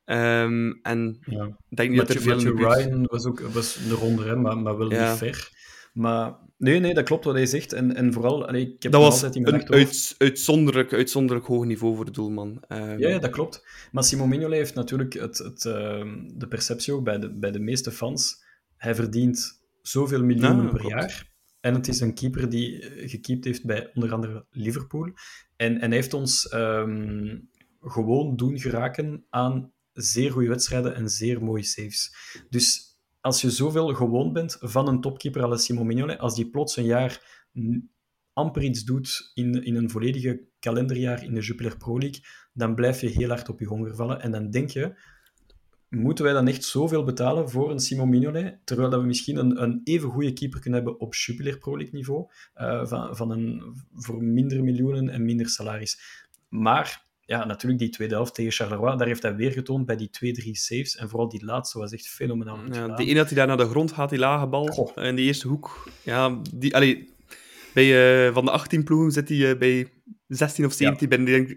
[0.05, 1.57] Um, en ja.
[1.69, 4.77] denk niet dat er veel Matthew Ryan was ook was een ronde, hè, maar, maar
[4.79, 5.09] wel Ja.
[5.11, 5.51] niet ver.
[5.93, 7.73] Maar nee, nee, dat klopt wat hij zegt.
[7.73, 11.47] En, en vooral, allee, ik heb Dat was altijd in mijn een uit, uitzonderlijk, uitzonderlijk
[11.47, 12.63] hoog niveau voor de doelman.
[12.69, 13.67] Ehm, Ja, ja, dat klopt.
[13.93, 17.61] Maar Simon Mignolet heeft natuurlijk het, het, ehm, de perceptie ook bij de, bij de
[17.61, 18.45] meeste fans.
[18.77, 20.95] Hij verdient zoveel miljoenen Ja, per klopt.
[20.95, 21.31] jaar.
[21.61, 25.11] En het is een keeper die eh, gekiept heeft bij onder andere Liverpool.
[25.57, 26.47] En, en hij heeft ons
[27.81, 32.15] gewoon doen geraken aan zeer goede wedstrijden en zeer mooie saves.
[32.51, 36.77] Dus als je zoveel gewoon bent van een topkeeper als Simon Mignolet, als die plots
[36.77, 37.43] een jaar
[38.33, 43.01] amper iets doet in, in een volledige kalenderjaar in de Jupiler Pro League, dan blijf
[43.01, 44.21] je heel hard op je honger vallen.
[44.21, 44.95] En dan denk je,
[45.89, 49.63] moeten wij dan echt zoveel betalen voor een Simon Mignolet, terwijl dat we misschien een,
[49.63, 53.75] een even goede keeper kunnen hebben op Jupiler Pro League niveau, eh, van, van een,
[53.95, 56.01] voor minder miljoenen en minder salaris.
[56.49, 60.11] Maar ja, natuurlijk die tweede helft tegen Charleroi, daar heeft hij weer getoond bij die
[60.11, 60.97] twee, drie saves.
[60.97, 63.69] En vooral die laatste was echt fenomenaal Ja, die ene dat hij daar naar de
[63.69, 64.91] grond gaat, die lage bal, Goh.
[64.95, 65.89] eh, in die eerste hoek.
[66.03, 67.15] Ja, die, allee,
[67.75, 69.93] bij, eh, van de 18 ploegen zit hij eh, bij
[70.27, 71.09] 16 of 17.
[71.09, 71.49] Ben, die, denk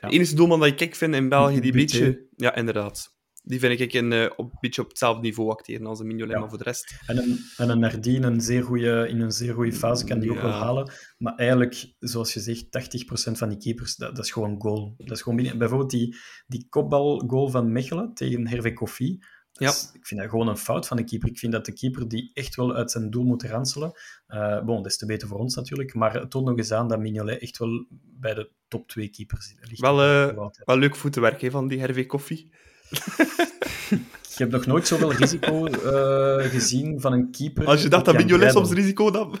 [0.00, 0.08] Ja.
[0.08, 2.26] De enige doelman dat ik kijk vind in België, die een beetje...
[2.36, 3.13] Ja, inderdaad.
[3.46, 6.32] Die vind ik in, eh, op, een beetje op hetzelfde niveau acteren als de Mignolet,
[6.34, 6.38] Ja.
[6.40, 6.94] maar voor de rest...
[7.06, 10.30] En een, en een Nardine een zeer goeie, in een zeer goede fase kan die
[10.30, 10.92] ook wel halen.
[11.18, 14.94] Maar eigenlijk, zoals je zegt, 80% van die keepers, dat, dat is gewoon goal.
[14.96, 15.58] Dat is gewoon binnen.
[15.58, 19.24] Bijvoorbeeld die, die kopbalgoal van Mechelen tegen Hervé Koffie.
[19.52, 19.66] Ja.
[19.66, 21.28] Dat is- Ik vind dat gewoon een fout van de keeper.
[21.28, 23.92] Ik vind dat de keeper die echt wel uit zijn doel moet ranselen.
[24.26, 25.94] Eh bon, des te beter voor ons natuurlijk.
[25.94, 29.54] Maar het toont nog eens aan dat Mignolet echt wel bij de top 2 keepers
[29.60, 29.80] ligt.
[29.80, 30.00] Wel,
[30.36, 30.66] altijd.
[30.66, 32.52] Wel leuk voetenwerk van die Hervé Koffie.
[34.34, 37.66] Ik heb nog nooit zoveel risico eh, gezien van een keeper.
[37.66, 39.32] Als je dacht dat Mignolet soms risico nam...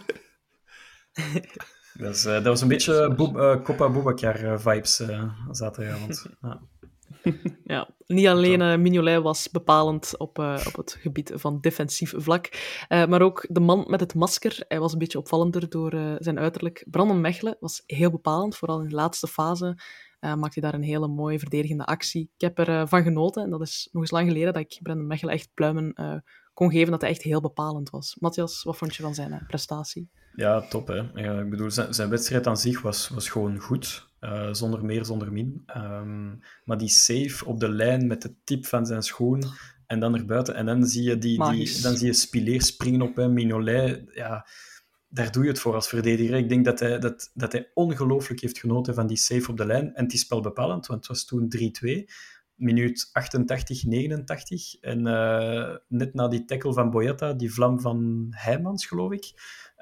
[1.98, 6.26] Dat, is, eh, dat was een beetje Bob, eh Copa Boubacar-vibes eh zaterdagavond.
[6.42, 6.60] Ja.
[7.64, 12.46] Ja, niet alleen eh, Mignolet was bepalend op, eh, op het gebied van defensief vlak,
[12.88, 14.64] eh, maar ook de man met het masker.
[14.68, 16.86] Hij was een beetje opvallender door eh, zijn uiterlijk.
[16.90, 19.78] Brandon Mechelen was heel bepalend, vooral in de laatste fase
[20.24, 22.30] uh, maakt hij daar een hele mooie verdedigende actie.
[22.34, 25.06] Ik heb ervan van genoten en dat is nog eens lang geleden dat ik Brendan
[25.06, 25.94] Mechelen echt pluimen
[26.54, 28.16] kon geven dat hij echt heel bepalend was.
[28.20, 30.08] Matthias, wat vond je van zijn prestatie?
[30.34, 30.88] Ja, top.
[30.88, 31.02] Hè?
[31.14, 34.08] Ja, ik bedoel, zijn, zijn, wedstrijd aan zich was, was gewoon goed.
[34.20, 35.62] Uh, zonder meer, zonder min.
[35.76, 39.44] Um, maar die save op de lijn met de tip van zijn schoen
[39.86, 40.54] en dan naar buiten.
[40.54, 44.02] En dan zie je, die, die, dan zie je Spileer springen op hem, Mignolet.
[44.14, 44.46] Ja,
[45.14, 46.36] daar doe je het voor als verdediger.
[46.36, 49.66] Ik denk dat hij, dat, dat hij ongelooflijk heeft genoten van die save op de
[49.66, 49.94] lijn.
[49.94, 51.52] En het is spelbepalend, want het was toen
[51.84, 52.12] 3-2
[52.54, 54.80] minuut 88, 89.
[54.80, 59.32] En uh, net na die tackle van Boyetta, die vlam van Heijmans, geloof ik.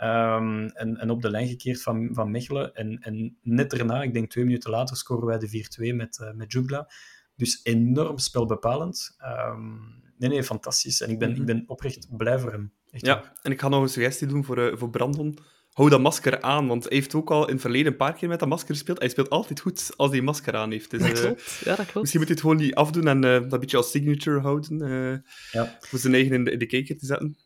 [0.02, 2.74] Um, en, en op de lijn gekeerd van, van Mechelen.
[2.74, 6.32] En, en net daarna, ik denk twee minuten later, scoren wij de 4-2 met, uh,
[6.32, 6.90] met Jugla.
[7.36, 9.16] Dus enorm spelbepalend.
[9.48, 11.00] Um, nee, nee, fantastisch.
[11.00, 12.72] En ik ben, ik ben oprecht blij voor hem.
[12.92, 13.32] Echt ja, waar.
[13.42, 15.38] en ik ga nog een suggestie doen voor, uh, voor Brandon
[15.72, 18.28] hou dat masker aan, want hij heeft ook al in het verleden een paar keer
[18.28, 18.98] met dat masker gespeeld.
[18.98, 20.90] Hij speelt altijd goed als hij een masker aan heeft.
[20.90, 21.60] Dus, dat klopt.
[21.64, 21.94] Ja, dat klopt.
[21.94, 25.24] Misschien moet hij het gewoon niet afdoen en uh, dat beetje als signature houden.
[25.52, 25.76] Ja.
[25.80, 27.36] Voor zijn eigen in de, in de kijker te zetten.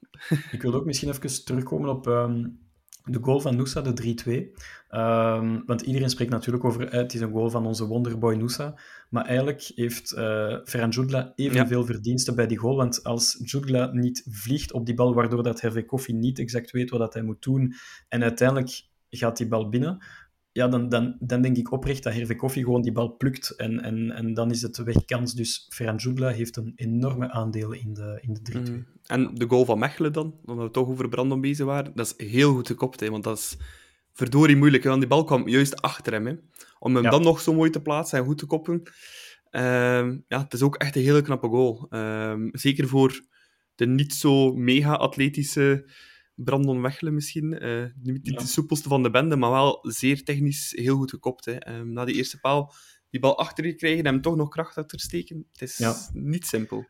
[0.50, 2.65] Ik wil ook misschien even terugkomen op um,
[3.10, 4.96] de goal van Noosa, de 3-2.
[4.98, 8.74] Um, want iedereen spreekt natuurlijk over het is een goal van onze wonderboy Noosa.
[9.10, 11.86] Maar eigenlijk heeft uh, Ferran Jugla evenveel ja.
[11.86, 12.76] verdiensten bij die goal.
[12.76, 16.90] Want als Jugla niet vliegt op die bal, waardoor dat Hervé Koffie niet exact weet
[16.90, 17.74] wat dat hij moet doen,
[18.08, 20.04] en uiteindelijk gaat die bal binnen,
[20.56, 23.50] ja, dan, dan, dan denk ik oprecht dat Hervé Koffie gewoon die bal plukt.
[23.50, 25.34] En, en, en dan is het wegkans.
[25.34, 28.60] Dus Ferran Jugla heeft een enorme aandeel in de, in de 3-2.
[28.60, 28.86] Mm.
[29.06, 32.26] En de goal van Mechelen dan, omdat we toch over Brandon bezig waren, dat is
[32.26, 33.00] heel goed gekopt.
[33.00, 33.56] Hè, want dat is
[34.12, 34.84] verdorie moeilijk.
[34.84, 36.26] Want die bal kwam juist achter hem.
[36.26, 36.34] Hè.
[36.78, 37.10] Om hem ja.
[37.10, 38.82] dan nog zo mooi te plaatsen en goed te koppen.
[39.50, 39.62] Uh,
[40.28, 41.86] ja, het is ook echt een hele knappe goal.
[41.90, 43.24] Uh, zeker voor
[43.74, 45.90] de niet zo mega-atletische
[46.36, 47.64] Brandon Wechelen misschien.
[47.64, 48.38] Uh, niet ja.
[48.38, 51.44] de soepelste van de bende, maar wel zeer technisch heel goed gekopt.
[51.44, 51.68] Hè.
[51.68, 52.72] Uh, na die eerste paal
[53.10, 55.46] die bal achter je krijgen en hem toch nog kracht achter steken.
[55.52, 55.96] Het is ja.
[56.12, 56.86] niet simpel.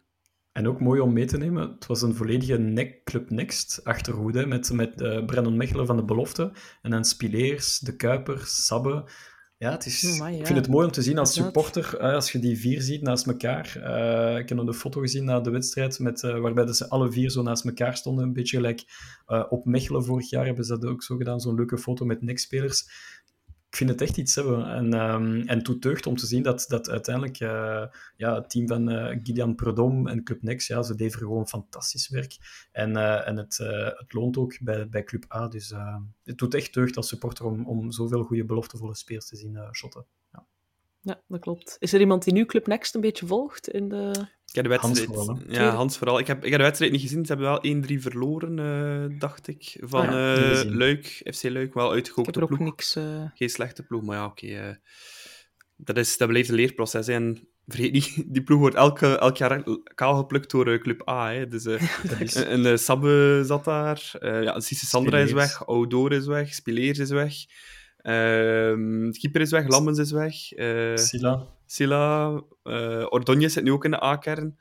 [0.52, 4.46] En ook mooi om mee te nemen, het was een volledige nek, Club Next achterhoede
[4.46, 6.52] met, met uh, Brandon Mechelen van de belofte.
[6.82, 9.10] En dan Spileers, De Kuiper, Sabbe.
[9.58, 10.38] Ja, het is, oh, my, ja.
[10.38, 13.26] ik vind het mooi om te zien als supporter, als je die vier ziet naast
[13.26, 13.76] elkaar.
[13.76, 17.12] Uh, ik heb nog de foto gezien na de wedstrijd, met, uh, waarbij ze alle
[17.12, 18.24] vier zo naast elkaar stonden.
[18.24, 18.84] Een beetje gelijk
[19.28, 22.22] uh, op Mechelen vorig jaar hebben ze dat ook zo gedaan, zo'n leuke foto met
[22.22, 22.88] nekspelers.
[23.76, 24.66] Ik vind het echt iets hebben.
[24.66, 27.36] En, um, en deugd om te zien dat, dat uiteindelijk
[28.16, 28.88] ja, het team van
[29.22, 32.36] Gideon Prodom en Club Next, ja, ze leveren gewoon fantastisch werk.
[32.72, 33.56] En, en het,
[33.96, 35.48] het loont ook bij, bij Club A.
[35.48, 35.74] Dus
[36.24, 40.06] het doet echt deugd als supporter om, om zoveel goede beloftevolle spelers te zien shotten.
[40.32, 40.46] Ja.
[41.06, 41.76] Ja, dat klopt.
[41.78, 44.10] Is er iemand die nu Club Next een beetje volgt in de...
[44.46, 44.98] Ik heb de wedstrijd...
[44.98, 46.18] Hans vooral, ja, Hans vooral.
[46.18, 47.24] Ik heb, ik heb de wedstrijd niet gezien.
[47.24, 51.74] Ze hebben wel 1-3 verloren, uh, dacht ik, van ah, ja, uh, Luik, FC Luik.
[51.74, 52.58] Wel uitgekookte ploeg.
[52.58, 53.24] Niks, uh...
[53.34, 54.46] Geen slechte ploeg, maar ja, oké.
[54.46, 54.80] Okay,
[55.76, 57.06] dat, is, dat blijft een leerproces.
[57.06, 57.12] Hè.
[57.12, 59.62] En vergeet niet, die ploeg wordt elke, elk jaar
[59.94, 61.32] kaal geplukt door Club A.
[61.32, 61.48] Hè.
[61.48, 61.64] Dus,
[62.34, 64.16] en uh, Sabbe zat daar.
[64.20, 67.34] ja, Cisse Sandra is weg, Oudor is weg, Spileers is weg.
[68.06, 70.58] Uh, keeper is weg, Lammens is weg.
[70.58, 71.46] Uh, Sila.
[71.66, 72.42] Sila.
[72.64, 74.58] Uh, Ordonez zit nu ook in de A-kern.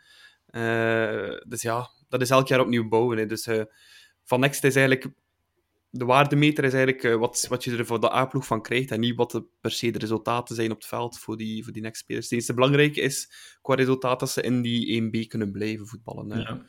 [0.51, 3.17] Uh, dus ja, dat is elk jaar opnieuw bouwen.
[3.17, 3.25] Hè.
[3.25, 3.49] Dus
[4.23, 5.08] Van Next is eigenlijk...
[5.89, 9.15] De waardemeter is eigenlijk wat, wat je er voor de A-ploeg van krijgt en niet
[9.15, 12.25] wat de, per se de resultaten zijn op het veld voor die, voor die Next-spelers.
[12.25, 13.31] Het enige belangrijke is
[13.62, 16.31] qua resultaat dat ze in die 1B kunnen blijven voetballen.
[16.31, 16.39] Hè.
[16.39, 16.62] Ja.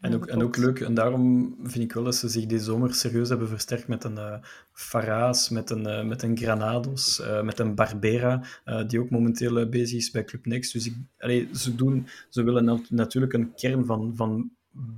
[0.00, 2.94] En ook, en ook leuk, en daarom vind ik wel dat ze zich deze zomer
[2.94, 4.34] serieus hebben versterkt met een uh,
[4.72, 8.44] Faraz, met een, uh, met een Granados, uh, met een Barbera,
[8.86, 10.72] die ook momenteel bezig is bij Club Next.
[10.72, 14.50] Dus ik, allee, ze, doen, ze willen natuurlijk een kern van, van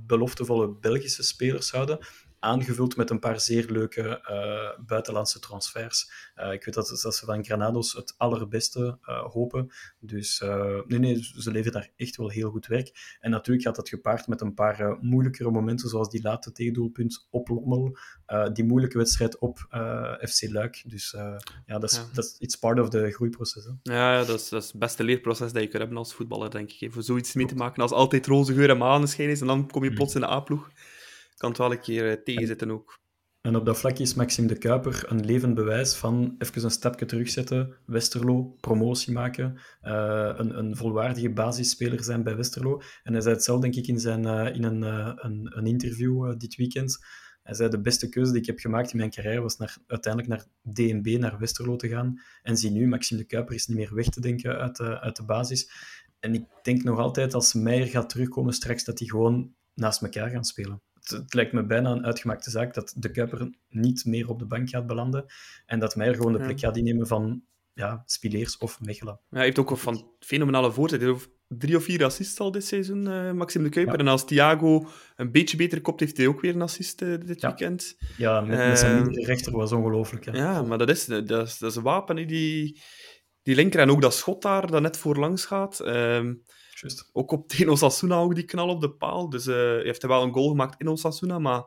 [0.07, 1.99] beloftevolle Belgische spelers houden
[2.39, 6.11] aangevuld met een paar zeer leuke uh, buitenlandse transfers.
[6.35, 9.69] Uh, ik weet dat, dat, ze van Granados het allerbeste uh, hopen.
[9.99, 10.43] Dus
[10.87, 13.17] nee, nee, ze leveren daar echt wel heel goed werk.
[13.19, 17.47] En natuurlijk gaat dat gepaard met een paar moeilijkere momenten, zoals die late tegendoelpunt op
[17.47, 17.97] Lommel,
[18.53, 19.57] die moeilijke wedstrijd op
[20.29, 20.83] FC Luik.
[20.85, 21.11] Dus
[21.65, 22.05] ja, dat is, ja.
[22.13, 23.65] dat is it's part of the groeiproces.
[23.65, 23.93] Hè.
[23.93, 26.71] Ja, dat is, dat is het beste leerproces dat je kunt hebben als voetballer, denk
[26.71, 26.93] ik.
[26.93, 29.83] Voor zoiets mee te maken als altijd roze geur en maneschijn is, en dan kom
[29.83, 30.69] je plots in de A-ploeg
[31.37, 32.99] kan het wel een keer uh, tegenzitten ook.
[33.41, 37.05] En op dat vlak is Maxime de Kuiper een levend bewijs van even een stapje
[37.05, 42.81] terugzetten, Westerlo, promotie maken, uh, een, een, volwaardige basisspeler zijn bij Westerlo.
[43.03, 46.37] En hij zei het zelf, denk ik, in, zijn, uh, in een, een, een, interview
[46.37, 47.05] dit weekend.
[47.43, 50.33] Hij zei, de beste keuze die ik heb gemaakt in mijn carrière was naar, uiteindelijk
[50.33, 52.21] naar DNB, naar Westerlo te gaan.
[52.41, 55.15] En zie nu, Maxime de Kuiper is niet meer weg te denken uit de, uit
[55.15, 55.71] de basis.
[56.19, 60.29] En ik denk nog altijd, als Meijer gaat terugkomen straks, dat hij gewoon naast elkaar
[60.29, 64.39] gaan spelen het, lijkt me bijna een uitgemaakte zaak dat de Kuiper niet meer op
[64.39, 65.25] de bank gaat belanden
[65.65, 67.41] en dat Meijer gewoon de plek gaat innemen van
[67.73, 69.19] ja, Spileers of Mechelen.
[69.29, 71.01] Ja, hij heeft ook een van fenomenale voorzet.
[71.01, 73.93] Heeft drie of vier assists al dit seizoen, uh, Maxime de Kuiper.
[73.93, 73.99] Ja.
[73.99, 77.41] En als Thiago een beetje beter kopt, heeft hij ook weer een assist uh, dit
[77.41, 77.47] Ja.
[77.47, 77.97] weekend.
[78.17, 80.25] Ja, met, met zijn Ehm, rechter was ongelooflijk.
[80.25, 80.31] hè.
[80.31, 82.81] Ja, maar dat is, dat is, dat is een wapen, die,
[83.41, 83.79] die linker.
[83.79, 85.79] En ook dat schot daar, dat net voorlangs gaat.
[85.79, 86.33] Ehm,
[86.81, 87.09] Juist.
[87.13, 89.29] ook op tegen Osasuna ook die knal op de paal.
[89.29, 91.63] Dus eh, hij heeft wel een goal gemaakt in Osasuna, maar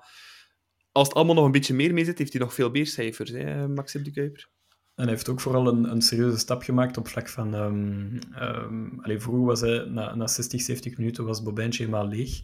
[0.92, 3.30] als het allemaal nog een beetje meer mee zit, heeft hij nog veel meer cijfers,
[3.30, 4.48] hè, Maxime de Kuiper.
[4.94, 7.54] En hij heeft ook vooral een, een serieuze stap gemaakt op vlak van...
[7.54, 12.40] ehm ehm, allee, vroeger was hij, na, na 60, 70 minuten, was helemaal leeg.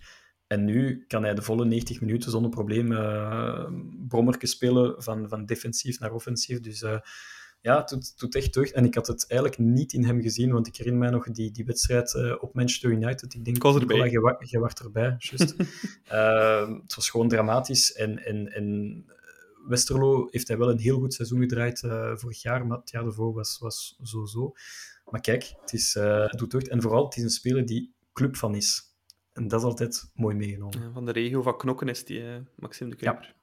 [0.46, 3.66] En nu kan hij de volle 90 minuten zonder probleem uh,
[4.08, 6.60] brommerken spelen van, van defensief naar offensief.
[6.60, 6.98] Dus uh,
[7.60, 8.72] ja, het doet, doet echt deugd.
[8.72, 11.50] En ik had het eigenlijk niet in hem gezien, want ik herinner mij nog die,
[11.50, 13.34] die wedstrijd uh, op Manchester United.
[13.34, 14.10] Ik denk, ik was erbij.
[14.10, 15.54] Je, je was erbij, juist.
[16.82, 17.92] het was gewoon dramatisch.
[17.92, 19.04] En, en, en
[19.66, 23.02] Westerlo heeft hij wel een heel goed seizoen gedraaid uh, vorig jaar, maar het jaar
[23.02, 24.52] daarvoor was, was zo-zo.
[25.10, 26.68] Maar kijk, het, is, uh, het doet deugd.
[26.68, 28.94] En vooral, het is een speler die club van is.
[29.32, 30.80] En dat is altijd mooi meegenomen.
[30.80, 32.22] Ja, van de regio van Knokken is die,
[32.54, 33.24] Maxime de Kuiper.
[33.24, 33.34] Ja,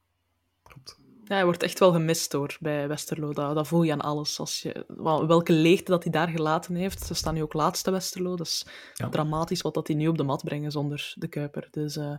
[0.63, 1.02] klopt.
[1.25, 3.33] Ja, hij wordt echt wel gemist hoor, bij Westerlo.
[3.33, 4.39] Dat, dat voel je aan alles.
[4.39, 7.05] Als je, wel, welke leegte dat hij daar gelaten heeft.
[7.05, 8.35] Ze staan nu ook laatste Westerlo.
[8.35, 9.09] Dat is ja.
[9.09, 11.67] dramatisch wat dat hij nu op de mat brengen zonder de Kuiper.
[11.71, 12.15] Dus uh,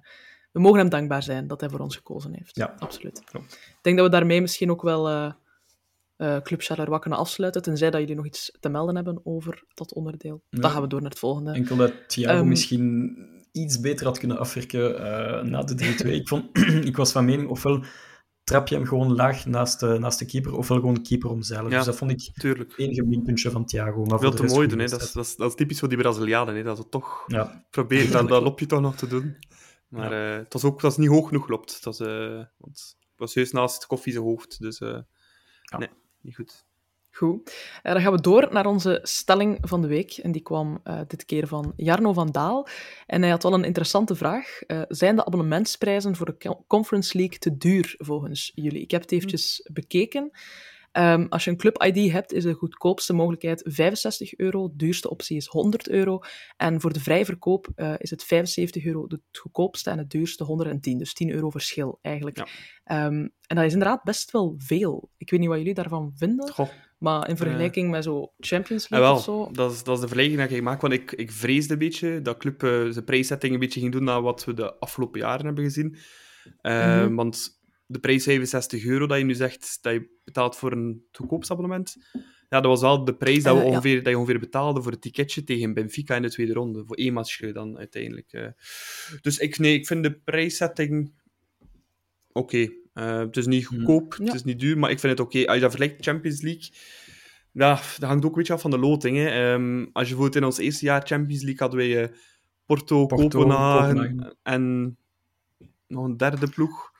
[0.52, 2.56] we mogen hem dankbaar zijn dat hij voor ons gekozen heeft.
[2.56, 3.24] Ja, absoluut.
[3.24, 3.52] Klopt.
[3.52, 5.32] Ik denk dat we daarmee misschien ook wel uh,
[6.16, 7.62] uh, Club Charleroi kunnen afsluiten.
[7.62, 10.42] Tenzij dat jullie nog iets te melden hebben over dat onderdeel.
[10.48, 10.60] Ja.
[10.60, 11.52] Dan gaan we door naar het volgende.
[11.52, 13.16] Enkel dat Thiago um, misschien
[13.52, 14.90] iets beter had kunnen afwerken
[15.50, 16.06] na de 3-2.
[16.06, 16.58] ik, vond,
[16.90, 17.84] ik was van mening, ofwel
[18.44, 21.70] trap je hem gewoon laag naast de, naast de keeper, ofwel gewoon de keeper omzeilen.
[21.70, 22.70] Ja, dus dat vond ik tuurlijk.
[22.70, 24.04] het enige minpuntje van Thiago.
[24.04, 24.86] Maar Veel te mooi doen, hè.
[24.86, 26.62] Dat, is, dat, is, dat is typisch voor die Brazilianen, hè.
[26.62, 27.64] dat ze toch ja.
[27.70, 29.36] proberen dat, dat lopje toch nog te doen.
[29.88, 30.32] Maar ja.
[30.32, 31.74] uh, het was ook het was niet hoog genoeg gelopt.
[31.74, 34.98] Het was, uh, want het was juist naast koffie zijn hoofd, dus uh,
[35.62, 35.78] ja.
[35.78, 35.88] nee,
[36.20, 36.64] niet goed.
[37.16, 37.54] Goed.
[37.82, 40.12] Uh, dan gaan we door naar onze stelling van de week.
[40.12, 42.68] En die kwam uh, dit keer van Jarno van Daal.
[43.06, 44.58] En hij had wel een interessante vraag.
[44.66, 48.82] Uh, zijn de abonnementsprijzen voor de Conference League te duur volgens jullie?
[48.82, 50.30] Ik heb het eventjes bekeken.
[50.96, 54.68] Um, als je een club-ID hebt, is de goedkoopste mogelijkheid 65 euro.
[54.68, 56.20] De duurste optie is 100 euro.
[56.56, 60.98] En voor de vrijverkoop uh, is het 75 euro het goedkoopste en het duurste 110.
[60.98, 62.36] Dus 10 euro verschil eigenlijk.
[62.36, 63.06] Ja.
[63.06, 65.10] Um, en dat is inderdaad best wel veel.
[65.16, 66.50] Ik weet niet wat jullie daarvan vinden.
[66.50, 66.68] Goh.
[67.04, 69.50] Maar in vergelijking met zo Champions League wel, of zo...
[69.52, 70.80] Dat is, dat is de vergelijking die ik maak.
[70.80, 74.04] Want ik, ik vreesde een beetje dat club uh, zijn prijszetting een beetje ging doen
[74.04, 75.96] naar wat we de afgelopen jaren hebben gezien.
[76.62, 77.16] Uh, mm -hmm.
[77.16, 81.96] Want de prijs 65 euro dat je nu zegt dat je betaalt voor een goedkoopsabonnement,
[82.48, 84.02] ja, dat was wel de prijs dat, we ongeveer, ja.
[84.02, 86.84] dat je ongeveer betaalde voor het ticketje tegen Benfica in de tweede ronde.
[86.86, 88.54] Voor één matchje dan uiteindelijk.
[89.20, 91.12] Dus ik, nee, ik vind de prijszetting
[92.32, 92.56] oké.
[92.56, 92.82] Okay.
[92.94, 94.24] Uh, het is niet goedkoop, ja.
[94.24, 95.36] het is niet duur, maar ik vind het oké.
[95.36, 95.44] Okay.
[95.44, 96.70] Als je dat vergelijkt Champions League,
[97.52, 99.16] ja, dat hangt ook een beetje af van de loting.
[99.16, 99.52] Hè.
[99.52, 102.08] Um, als je bijvoorbeeld in ons eerste jaar Champions League hadden wij uh,
[102.66, 104.96] Porto, Porto Kopenhagen, Kopenhagen, en
[105.86, 106.92] nog een derde ploeg.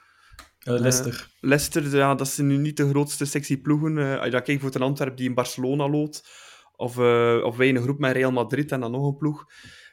[0.68, 1.28] Uh, Leicester.
[1.40, 4.20] Leicester, ja, dat zijn nu niet de grootste sexy ploegen.
[4.20, 6.28] Als je kijkt voor een Antwerp die in Barcelona loopt,
[6.76, 6.98] of,
[7.42, 9.44] of wij in een groep met Real Madrid en dan nog een ploeg,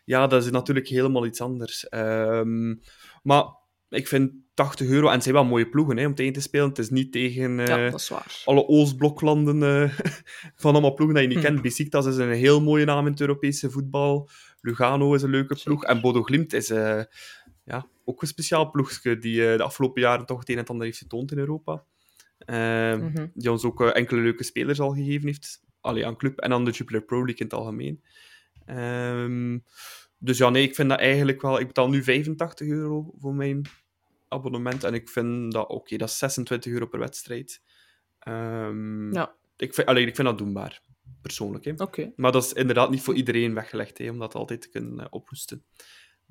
[0.06, 1.88] ja, dat is natuurlijk helemaal iets anders.
[1.90, 2.82] Um,
[3.24, 3.44] maar
[3.90, 4.32] ik vind
[4.62, 6.70] 80 euro, en het zijn wel mooie ploegen hè, om tegen te spelen.
[6.70, 7.94] Het is niet tegen ja,
[8.46, 9.92] alle Oostbloklanden
[10.62, 11.44] van allemaal ploegen dat je niet Hm.
[11.44, 11.62] kent.
[11.62, 14.30] Besiktas is een heel mooie naam in het Europese voetbal.
[14.62, 15.84] Lugano is een leuke ploeg.
[15.84, 16.68] En Bodo Glimt is
[17.64, 20.98] ja, ook een speciaal ploegje die de afgelopen jaren toch het een en ander heeft
[20.98, 21.84] getoond in Europa.
[22.48, 23.32] Mm -hmm.
[23.34, 25.64] Die ons ook enkele leuke spelers al gegeven heeft.
[25.80, 28.04] Allee, aan club en aan de Jupiler Pro League in het algemeen.
[28.66, 29.64] Um,
[30.24, 31.60] dus ja, nee, ik vind dat eigenlijk wel...
[31.60, 33.62] Ik betaal nu 85 euro voor mijn
[34.32, 34.84] abonnement.
[34.84, 35.74] En ik vind dat oké.
[35.74, 37.62] Okay, dat is 26 euro per wedstrijd.
[38.28, 39.36] Um, ja.
[39.58, 40.82] ik, vind, allee, ik vind dat doenbaar.
[41.22, 41.66] Persoonlijk.
[41.66, 41.72] Hè.
[41.78, 42.14] Okay.
[42.16, 45.66] Maar dat is inderdaad niet voor iedereen weggelegd, hè, om dat altijd te kunnen ophoesten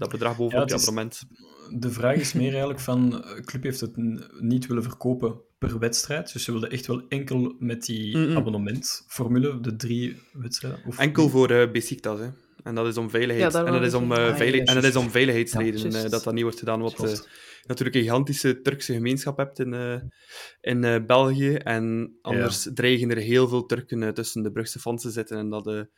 [0.01, 1.23] dat bedrag boven ja, het abonnement.
[1.71, 3.97] De vraag is meer eigenlijk van, de club heeft het
[4.41, 8.37] niet willen verkopen per wedstrijd, dus ze wilden echt wel enkel met die mm -mm.
[8.37, 10.81] abonnementformule, de drie wedstrijden.
[10.87, 11.33] Of enkel niet?
[11.33, 12.29] voor uh, Besiktas, hè.
[12.63, 13.53] En dat is om veiligheid.
[13.53, 16.11] Ja, en, dat is om, uh, ah, veilig en dat is om veiligheidsredenen ja, uh,
[16.11, 16.81] dat dat niet wordt gedaan.
[16.81, 17.11] Want uh,
[17.66, 20.03] natuurlijk een gigantische Turkse gemeenschap hebt in,
[20.61, 21.55] in België.
[21.55, 22.71] En anders ja.
[22.75, 25.38] dreigen er heel veel Turken tussen de Brugse fans te zitten.
[25.38, 25.88] En dat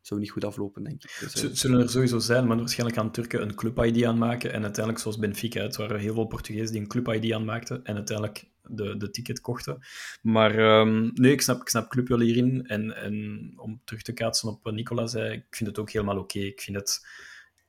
[0.00, 1.16] zou niet goed aflopen, denk ik.
[1.20, 1.60] Dus.
[1.60, 5.62] Zullen er sowieso zijn, maar waarschijnlijk gaan Turken een club-ID aanmaken en uiteindelijk, zoals Benfica,
[5.62, 9.78] het waren heel veel Portugezen die een club-ID aanmaakten en uiteindelijk de, de ticket kochten.
[10.22, 12.66] Maar um, nee, ik snap, ik snap club wel hierin.
[12.66, 16.18] En, en om terug te kaatsen op wat Nicola zei, ik vind het ook helemaal
[16.18, 16.36] oké.
[16.36, 16.48] Okay.
[16.48, 17.06] Ik vind het...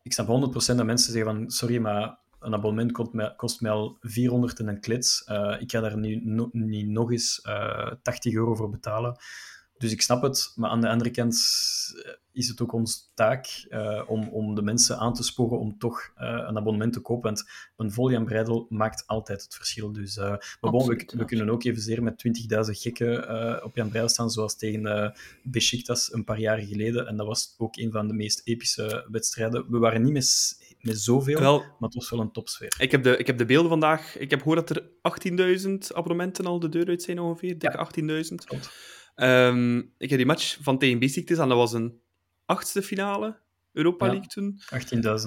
[0.03, 3.71] Ik snap 100% dat mensen zeggen van, sorry, maar een abonnement kost mij, kost mij
[3.71, 5.25] al 400 en een klets.
[5.27, 9.17] Uh, ik ga daar nu no, niet nog eens uh, 80 euro voor betalen
[9.77, 11.35] Dus ik snap het, maar aan de andere kant
[12.33, 16.11] is het ook ons taak uh, om, om de mensen aan te sporen om toch
[16.15, 17.23] een abonnement te kopen.
[17.23, 19.91] Want een vol Jan Breidel maakt altijd het verschil.
[19.91, 24.29] Dus, maar bon, we, we, kunnen ook evenzeer met 20.000 gekken op Jan Breidel staan,
[24.29, 25.13] zoals tegen
[25.43, 27.07] Besiktas een paar jaar geleden.
[27.07, 29.65] En dat was ook een van de meest epische wedstrijden.
[29.69, 32.73] We waren niet met, met zoveel, wel, maar het was wel een topsfeer.
[32.79, 34.17] Ik heb de, ik heb de beelden vandaag...
[34.17, 34.83] Ik heb gehoord dat er
[35.67, 37.55] 18.000 abonnementen al de deur uit zijn ongeveer.
[37.59, 37.89] Ja.
[37.99, 38.71] 18.000.
[39.15, 41.99] Um, ik heb die match van tegen Besiktas en dat was een
[42.45, 43.39] achtste finale
[43.71, 44.61] Europa League toen.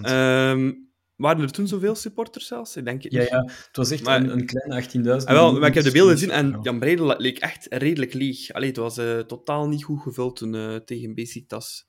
[0.04, 0.10] 18.000.
[0.10, 2.76] Um, waren er toen zoveel supporters zelfs?
[2.76, 4.82] Ik denk het ja, ja, het was echt een, een, kleine
[5.20, 5.26] 18.000.
[5.26, 8.52] Ah, wel, maar ik heb de beelden gezien en Jan Breidel leek echt redelijk leeg.
[8.52, 11.86] Allee, het was uh, totaal niet goed gevuld toen uh, tegen Besiktas.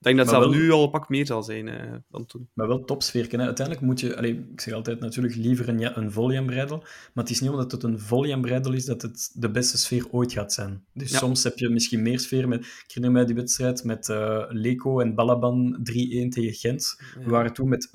[0.00, 2.48] Ik denk dat het wel, nu al een pak meer zal zijn uh, dan toen.
[2.52, 3.26] Maar wel topsfeer.
[3.30, 3.38] Hè?
[3.38, 4.14] Uiteindelijk moet je...
[4.52, 6.78] Ik zeg altijd natuurlijk liever een, een volleyambreidel.
[6.78, 10.32] Maar het is niet omdat het een volleyambreidel is dat het de beste sfeer ooit
[10.32, 10.84] gaat zijn.
[10.94, 11.18] Dus ja.
[11.18, 12.48] soms heb je misschien meer sfeer.
[12.48, 16.96] Met, ik herinner mij die wedstrijd met uh, Leco en Balaban 3-1 tegen Gent.
[17.14, 17.24] Ja.
[17.24, 17.92] We waren toen met 15.000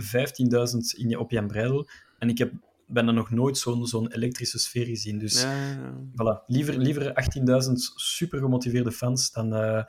[0.98, 1.88] in, op Jan Breidel.
[2.20, 2.52] En ik heb
[2.88, 5.18] bijna nog nooit zo'n zo'n elektrische sfeer gezien.
[5.18, 5.78] Dus ja,
[6.12, 6.46] voilà.
[6.48, 7.28] liever, liever
[7.68, 9.88] 18.000 super gemotiveerde fans dan uh, 28.000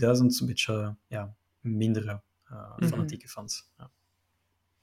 [0.00, 2.22] een beetje ja, mindere
[2.52, 3.68] uh, fanatieke fans.
[3.78, 3.90] Ja.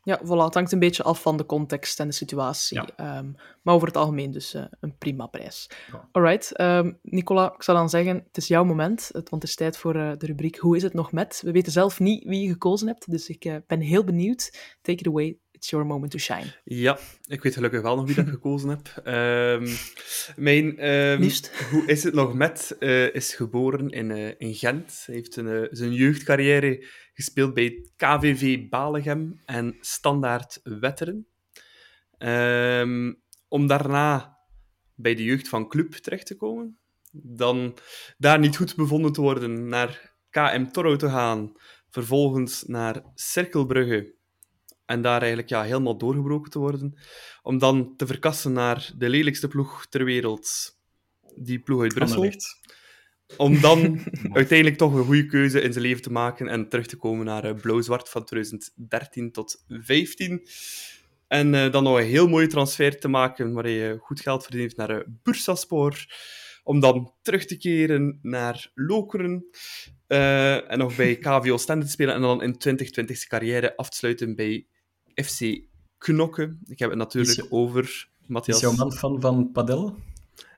[0.07, 0.43] Ja, voilà.
[0.45, 2.81] Het hangt een beetje af van de context en de situatie.
[2.97, 3.17] Ja.
[3.17, 5.69] Um, maar over het algemeen dus uh, een prima prijs.
[5.91, 6.09] Ja.
[6.11, 6.59] Alright.
[6.61, 9.09] Um, Nicola, ik zou dan zeggen, het is jouw moment.
[9.11, 11.41] Want het is tijd voor de rubriek Hoe is het nog met?
[11.43, 14.75] We weten zelf niet wie je gekozen hebt, dus ik ben heel benieuwd.
[14.81, 15.37] Take it away.
[15.57, 16.53] It's your moment to shine.
[16.63, 19.05] Ja, ik weet gelukkig wel nog wie dat gekozen heb.
[19.05, 19.67] Um,
[20.35, 21.31] mijn um,
[21.71, 25.03] Hoe is het nog met uh, is geboren in, uh, in Gent.
[25.05, 31.27] Hij heeft een, uh, zijn jeugdcarrière gespeeld bij KVV Balegem en Standaard Wetteren.
[32.17, 34.37] Um, om daarna
[34.95, 36.77] bij de jeugd van Club terecht te komen.
[37.11, 37.77] Dan
[38.17, 41.51] daar niet goed bevonden te worden, naar KM Toro te gaan.
[41.89, 44.15] Vervolgens naar Cirkelbrugge
[44.87, 46.97] en daar eigenlijk ja, helemaal doorgebroken te worden.
[47.41, 50.77] Om dan te verkassen naar de lelijkste ploeg ter wereld.
[51.35, 52.31] Die ploeg uit Brussel.
[53.37, 53.99] Om dan
[54.33, 57.45] uiteindelijk toch een goede keuze in zijn leven te maken en terug te komen naar
[57.45, 60.47] uh, Blauw-Zwart van 2013 tot 2015.
[61.27, 64.75] En uh, dan nog een heel mooie transfer te maken waar hij goed geld verdient
[64.75, 66.05] naar uh, Bursaspor.
[66.63, 69.45] Om dan terug te keren naar Lokeren.
[70.07, 72.13] en nog bij KVO Stende te spelen.
[72.13, 74.67] En dan in 2020 zijn carrière af te sluiten bij
[75.25, 75.61] FC
[75.97, 76.59] Knokken.
[76.65, 78.57] Ik heb het natuurlijk over Matthias.
[78.57, 79.95] Is jouw man fan van Padel?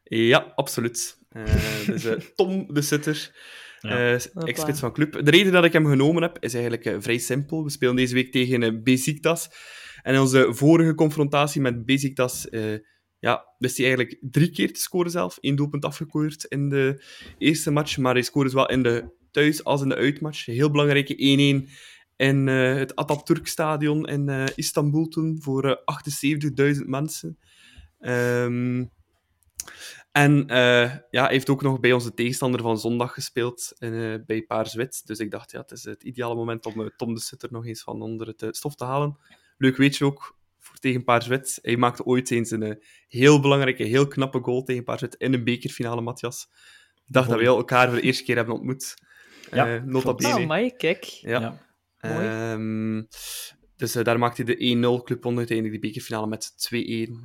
[0.03, 1.17] Ja, absoluut.
[1.31, 1.43] Uh,
[1.85, 3.35] dus uh, Tom de Sitter,
[3.79, 4.13] ja.
[4.13, 5.25] uh, ex-spits van club.
[5.25, 7.63] De reden dat ik hem genomen heb, is eigenlijk vrij simpel.
[7.63, 9.49] We spelen deze week tegen uh, Besiktas.
[10.01, 12.47] En in onze vorige confrontatie met Besiktas
[13.19, 15.37] ja, wist hij eigenlijk drie keer te scoren zelf.
[15.41, 17.03] Eén doelpunt afgekeurd in de
[17.37, 20.45] eerste match, maar hij scoorde zowel in de thuis- als in de uitmatch.
[20.45, 21.15] Heel belangrijke
[21.65, 21.69] 1-1
[22.19, 27.37] in uh, het Atatürk-stadion in uh, Istanbul toen voor uh, 78.000 mensen.
[27.99, 28.91] Um,
[30.11, 30.43] en
[31.11, 35.07] ja, hij heeft ook nog bij onze tegenstander van zondag gespeeld in, bij Paars-Wit.
[35.07, 37.81] Dus ik dacht, ja, het is het ideale moment om Tom de Sutter nog eens
[37.81, 39.17] van onder het stof te halen.
[39.57, 41.59] Leuk weet je ook, voor, tegen Paars-Wit.
[41.61, 46.01] Hij maakte ooit eens een heel belangrijke, heel knappe goal tegen Paars-Wit in een bekerfinale,
[46.01, 46.49] Matthias.
[47.05, 48.93] Ik dacht dat we elkaar voor de eerste keer hebben ontmoet.
[49.51, 50.63] Ja, uh, nota bene.
[50.63, 51.03] Oh, kijk.
[51.03, 51.39] ja.
[51.39, 51.67] ja.
[52.01, 53.07] Um,
[53.79, 56.51] dus uh, daar maakte hij de 1-0 club onder uiteindelijk de bekerfinale met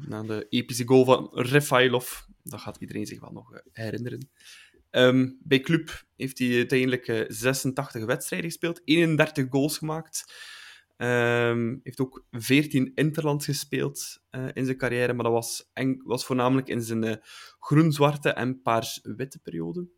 [0.05, 2.21] 2-1 na de epische goal van Refailov.
[2.43, 4.31] Dat gaat iedereen zich wel nog uh, herinneren.
[4.91, 10.35] Um, bij club heeft hij uiteindelijk uh, 86 wedstrijden gespeeld, 31 goals gemaakt.
[10.97, 14.23] Um, heeft ook 14 interlands gespeeld
[14.53, 15.71] in zijn carrière, maar dat was,
[16.05, 17.21] was voornamelijk in zijn
[17.59, 19.89] groen-zwarte en paars-witte periode.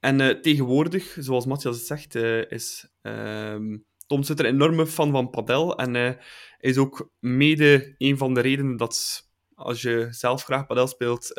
[0.00, 5.10] En uh, tegenwoordig, zoals Matthias het zegt, uh, is um, Tom Sutter een enorme fan
[5.10, 5.78] van padel.
[5.78, 6.12] En uh,
[6.58, 11.30] is ook mede een van de redenen dat als je zelf graag padel speelt,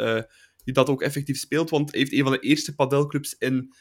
[0.63, 1.69] je dat ook effectief speelt.
[1.69, 3.73] Want hij heeft een van de eerste padelclubs in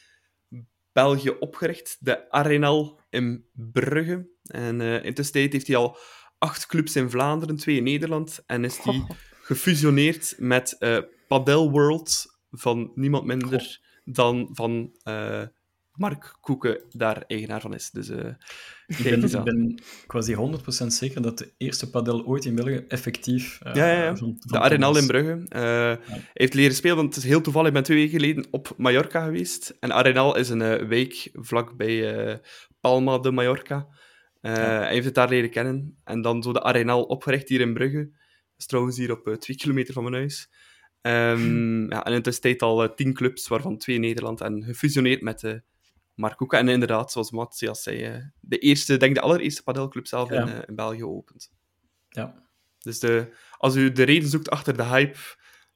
[0.91, 4.29] België opgericht, de Arenal in Brugge.
[4.43, 5.97] En intussen heeft hij al
[6.37, 8.43] acht clubs in Vlaanderen, twee in Nederland.
[8.45, 9.05] En is die
[9.41, 10.77] gefusioneerd met
[11.27, 15.43] Padel World van niemand minder dan van uh,
[15.91, 17.89] Mark Koeken daar eigenaar van is.
[17.89, 18.17] Dus, uh,
[18.87, 23.59] ik, ben, ik ben quasi 100% zeker dat de eerste padel ooit in België effectief...
[23.67, 24.15] Uh, ja, ja, ja.
[24.15, 25.45] Van, van de Arenal in Brugge.
[25.49, 25.99] Ja.
[26.33, 27.67] heeft leren spelen, want het is heel toevallig.
[27.67, 29.77] Ik ben twee weken geleden op Mallorca geweest.
[29.79, 32.41] En Arenal is een wijk vlakbij
[32.79, 33.87] Palma de Mallorca.
[34.41, 34.51] Ja.
[34.51, 35.99] Hij heeft het daar leren kennen.
[36.03, 38.09] En dan zo de Arenal opgericht hier in Brugge.
[38.11, 40.49] Dat is trouwens hier op twee kilometer van mijn huis.
[41.01, 44.63] Ehm, ja, en in de tijd al eh, tien clubs, waarvan twee in Nederland, en
[44.63, 45.53] gefusioneerd met uh,
[46.15, 46.57] Marcoeka.
[46.57, 50.41] En inderdaad, zoals Matthias zei, uh, de eerste, denk de allereerste padelclub zelf Ja.
[50.47, 51.51] in, in België opent.
[52.09, 52.43] Ja.
[52.79, 55.17] Dus de, als u de reden zoekt achter de hype,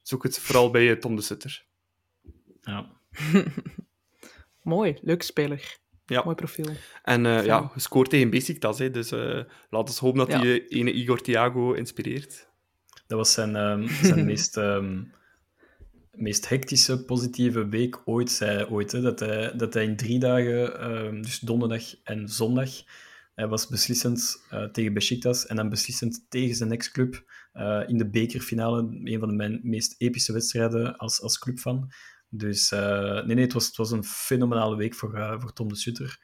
[0.02, 1.64] zoek het vooral bij eh, Tom de Sutter.
[2.60, 2.90] ja.
[4.62, 5.78] Mooi, leuke speler.
[6.06, 6.22] Ja.
[6.24, 6.66] Mooi profiel.
[7.02, 7.44] En eh, Fijn.
[7.44, 10.40] ja, gescoord tegen Besiktas, hè, dus eh laten we hopen dat Ja.
[10.40, 12.48] die ene Igor Thiago inspireert.
[13.06, 15.02] Dat was zijn, ehm, zijn meest, ehm,
[16.16, 18.30] meest hectische positieve week ooit.
[18.30, 22.70] Zei ooit hè, dat, hij, dat hij in drie dagen, ehm, dus donderdag en zondag,
[23.34, 28.10] hij was beslissend eh, tegen Besiktas en dan beslissend tegen zijn ex-club eh, in de
[28.10, 29.00] bekerfinale.
[29.04, 31.90] Een van de mijn meest epische wedstrijden als, als clubfan.
[32.28, 35.76] Dus eh, nee, nee, het was, het was een fenomenale week voor, voor Tom de
[35.76, 36.20] Sutter.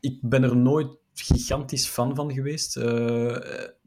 [0.00, 2.76] Ik ben er nooit gigantisch fan van geweest.
[2.76, 3.32] Eh,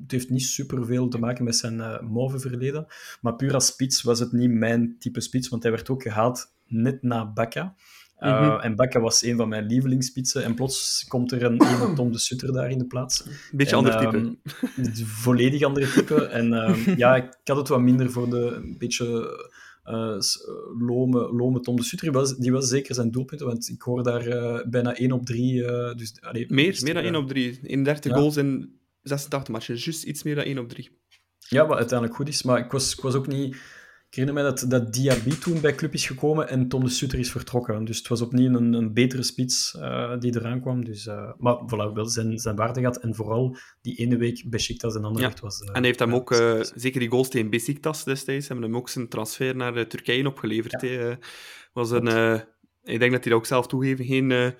[0.02, 2.86] het heeft niet superveel te maken met zijn eh mauve verleden.
[3.22, 6.54] Maar puur als spits was het niet mijn type spits, want hij werd ook gehaald
[6.68, 7.76] net na Bakka.
[8.20, 8.60] Uh, Mhm.
[8.60, 10.44] En Bakka was een van mijn lievelingsspitsen.
[10.44, 13.26] En plots komt er een, een Tom de Sutter daar in de plaats.
[13.26, 14.18] Een beetje En, ander type.
[14.78, 16.26] een volledig andere type.
[16.26, 19.30] En ehm, ja, ik had het wat minder voor de een beetje
[20.20, 20.40] s-
[20.80, 22.12] lome, lome Tom de Sutter.
[22.12, 25.26] Die was, die was zeker zijn doelpunten, want ik hoor daar eh, bijna 1 op
[25.26, 25.66] 3.
[25.66, 27.60] eh dus, allee, meer, dus, meer dan eh, 1 op 3.
[27.64, 28.18] 31 ja.
[28.18, 29.84] goals in 86 matches.
[29.84, 30.90] Juist iets meer dan 1 op 3.
[31.50, 32.44] Ja, wat uiteindelijk goed is.
[32.44, 33.58] Maar ik was, ik was ook niet...
[34.12, 37.20] Ik herinner mij dat, dat Diaby toen bij club is gekomen en Tom de Sutter
[37.20, 37.86] is vertrokken.
[37.86, 40.86] Dus het was opnieuw een, een betere spits eh, die eraan kwam.
[40.86, 42.98] Dus, eh, maar voilà, wel zijn, zijn waarde gehad.
[42.98, 45.60] En vooral die ene week Besiktas en Anderlecht was...
[45.60, 46.34] eh, En hij heeft hem ja, ook,
[46.76, 50.86] zeker die goals tegen Besiktas destijds, hebben hem ook zijn transfer naar Turkije opgeleverd.
[51.74, 52.08] was een,
[52.84, 54.56] ik denk dat hij dat ook zelf toegeven, geen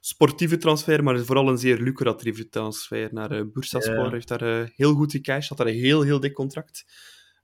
[0.00, 3.94] sportieve transfer, maar vooral een zeer lucratieve transfer naar Bursaspor.
[3.94, 4.02] Ja.
[4.02, 6.84] Hij heeft daar heel goed gecashed, had daar een heel, heel dik contract.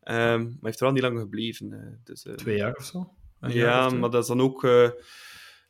[0.09, 1.72] Ehm, maar heeft er wel niet lang gebleven.
[1.72, 3.12] eh, dus, eh, Twee jaar of zo.
[3.40, 4.90] Een ja, of maar dat is dan ook eh,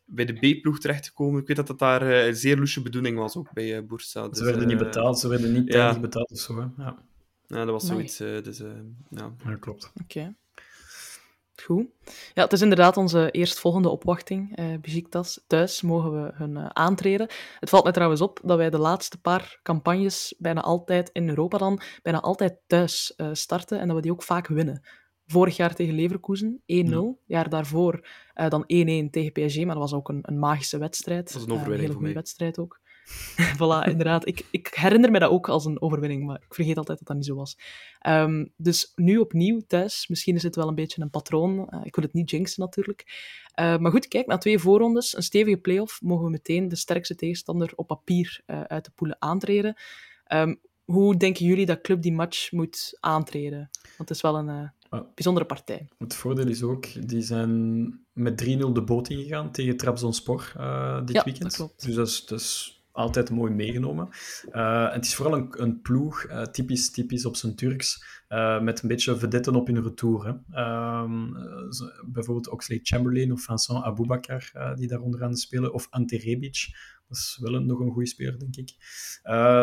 [0.04, 1.40] bij de B-ploeg terechtgekomen.
[1.40, 4.28] Ik weet dat dat daar eh, een zeer loesje bedoeling was, ook bij eh Bursa.
[4.28, 5.98] Dus, Ze werden niet betaald, ze werden niet ja.
[6.00, 6.56] betaald of zo.
[6.60, 6.66] Hè?
[6.84, 7.04] Ja,
[7.46, 8.20] Ja, dat was zoiets.
[8.20, 8.58] eh, dus,
[9.10, 9.34] ja.
[9.44, 9.92] ja, klopt.
[10.02, 10.34] Oké.
[11.62, 11.86] Goed.
[12.34, 14.58] Ja, het is inderdaad onze eerstvolgende opwachting.
[14.80, 15.44] Besiktas.
[15.46, 17.28] Thuis mogen we hun eh, aantreden.
[17.60, 21.58] Het valt mij trouwens op dat wij de laatste paar campagnes bijna altijd in Europa
[21.58, 24.82] dan, bijna altijd thuis eh, starten en dat we die ook vaak winnen.
[25.26, 26.64] Vorig jaar tegen Leverkusen 1-0.
[26.66, 27.14] Ja.
[27.26, 28.08] Jaar daarvoor
[28.48, 28.66] dan 1-1
[29.10, 31.24] tegen PSG, maar dat was ook een, een magische wedstrijd.
[31.24, 32.80] Dat was een overwinning hele voor goede wedstrijd ook.
[33.58, 34.26] voilà, inderdaad.
[34.26, 37.16] Ik, ik herinner me dat ook als een overwinning, maar ik vergeet altijd dat dat
[37.16, 37.58] niet zo was.
[37.98, 40.08] Ehm, dus nu opnieuw thuis.
[40.08, 41.68] Misschien is het wel een beetje een patroon.
[41.68, 43.04] Eh, ik wil het niet jinxen natuurlijk.
[43.54, 47.14] Eh, maar goed, kijk, na twee voorrondes, een stevige play-off, mogen we meteen de sterkste
[47.14, 49.76] tegenstander op papier eh, uit de poelen aantreden.
[50.24, 50.54] Ehm,
[50.84, 53.70] hoe denken jullie dat club die match moet aantreden?
[53.82, 55.00] Want het is wel een Ah.
[55.14, 55.88] bijzondere partij.
[55.98, 60.40] Het voordeel is ook, die zijn met 3-0 de boot ingegaan tegen Trabzonspor
[61.04, 61.40] dit Ja, weekend.
[61.40, 61.84] dat klopt.
[61.84, 64.08] Dus dat is, dat is altijd mooi meegenomen.
[64.50, 68.82] En het is vooral een, een ploeg, eh, typisch, typisch op zijn Turks, eh, met
[68.82, 70.26] een beetje vedetten op hun retour.
[70.26, 70.32] Hè.
[70.60, 76.66] Ehm, eh, bijvoorbeeld Oxlade Chamberlain of Vincent Aboubakar, die daar onderaan spelen, of Ante Rebic.
[77.08, 78.74] Dat is wel een, nog een goede speler, denk ik.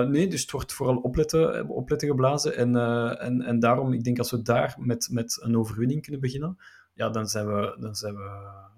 [0.09, 2.55] Nee, dus het wordt vooral opletten, opletten geblazen.
[2.55, 2.75] En,
[3.19, 6.57] en, en daarom, ik denk als we daar met, met een overwinning kunnen beginnen,
[6.93, 7.77] ja, dan zijn we...
[7.79, 8.73] Dan zijn we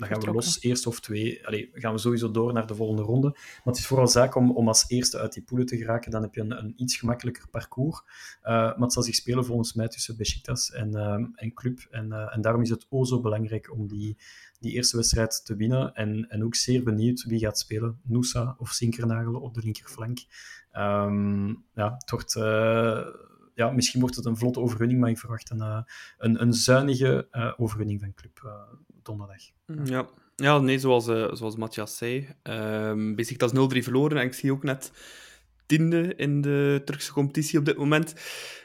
[0.00, 1.46] dan gaan we los, eerst of twee.
[1.46, 3.28] Allee, gaan we sowieso door naar de volgende ronde.
[3.28, 6.10] Maar het is vooral zaak om, om als eerste uit die poelen te geraken.
[6.10, 8.02] Dan heb je een, een iets gemakkelijker parcours.
[8.42, 11.86] Eh, maar het zal zich spelen volgens mij tussen Besiktas en, eh, en Club.
[11.90, 14.16] En, eh, en daarom is het o zo belangrijk om die,
[14.60, 15.94] die eerste wedstrijd te winnen.
[15.94, 18.00] En, en ook zeer benieuwd wie gaat spelen.
[18.02, 20.18] Noosa of Sinkernagel op de linkerflank.
[20.72, 22.34] Ehm, ja, het wordt...
[23.60, 25.82] ja, misschien wordt het een vlotte overwinning, maar ik verwacht een, eh,
[26.18, 28.52] een, een zuinige eh, overwinning van Club eh,
[29.02, 29.42] donderdag.
[29.84, 30.08] Ja.
[30.36, 31.04] ja, nee, zoals,
[31.38, 32.28] zoals Matthias zei.
[32.42, 34.92] Um, Besiktas 0-3 verloren en ik zie ook net
[35.66, 38.14] tiende in de Turkse competitie op dit moment.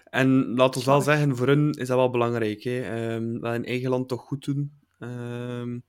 [0.09, 2.63] En laat ons wel zeggen, voor hun is dat wel belangrijk.
[2.63, 2.81] Hè.
[2.81, 4.71] Ehm, dat in eigen land toch goed doen.
[4.99, 5.79] Ehm,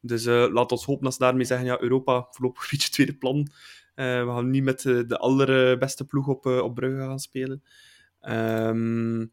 [0.00, 3.14] dus eh, laat ons hopen dat ze daarmee zeggen, ja, Europa voorlopig een beetje tweede
[3.14, 3.50] plan.
[3.94, 7.62] We gaan niet met de, de allerbeste ploeg op, op Brugge gaan spelen.
[8.20, 9.26] Ehm,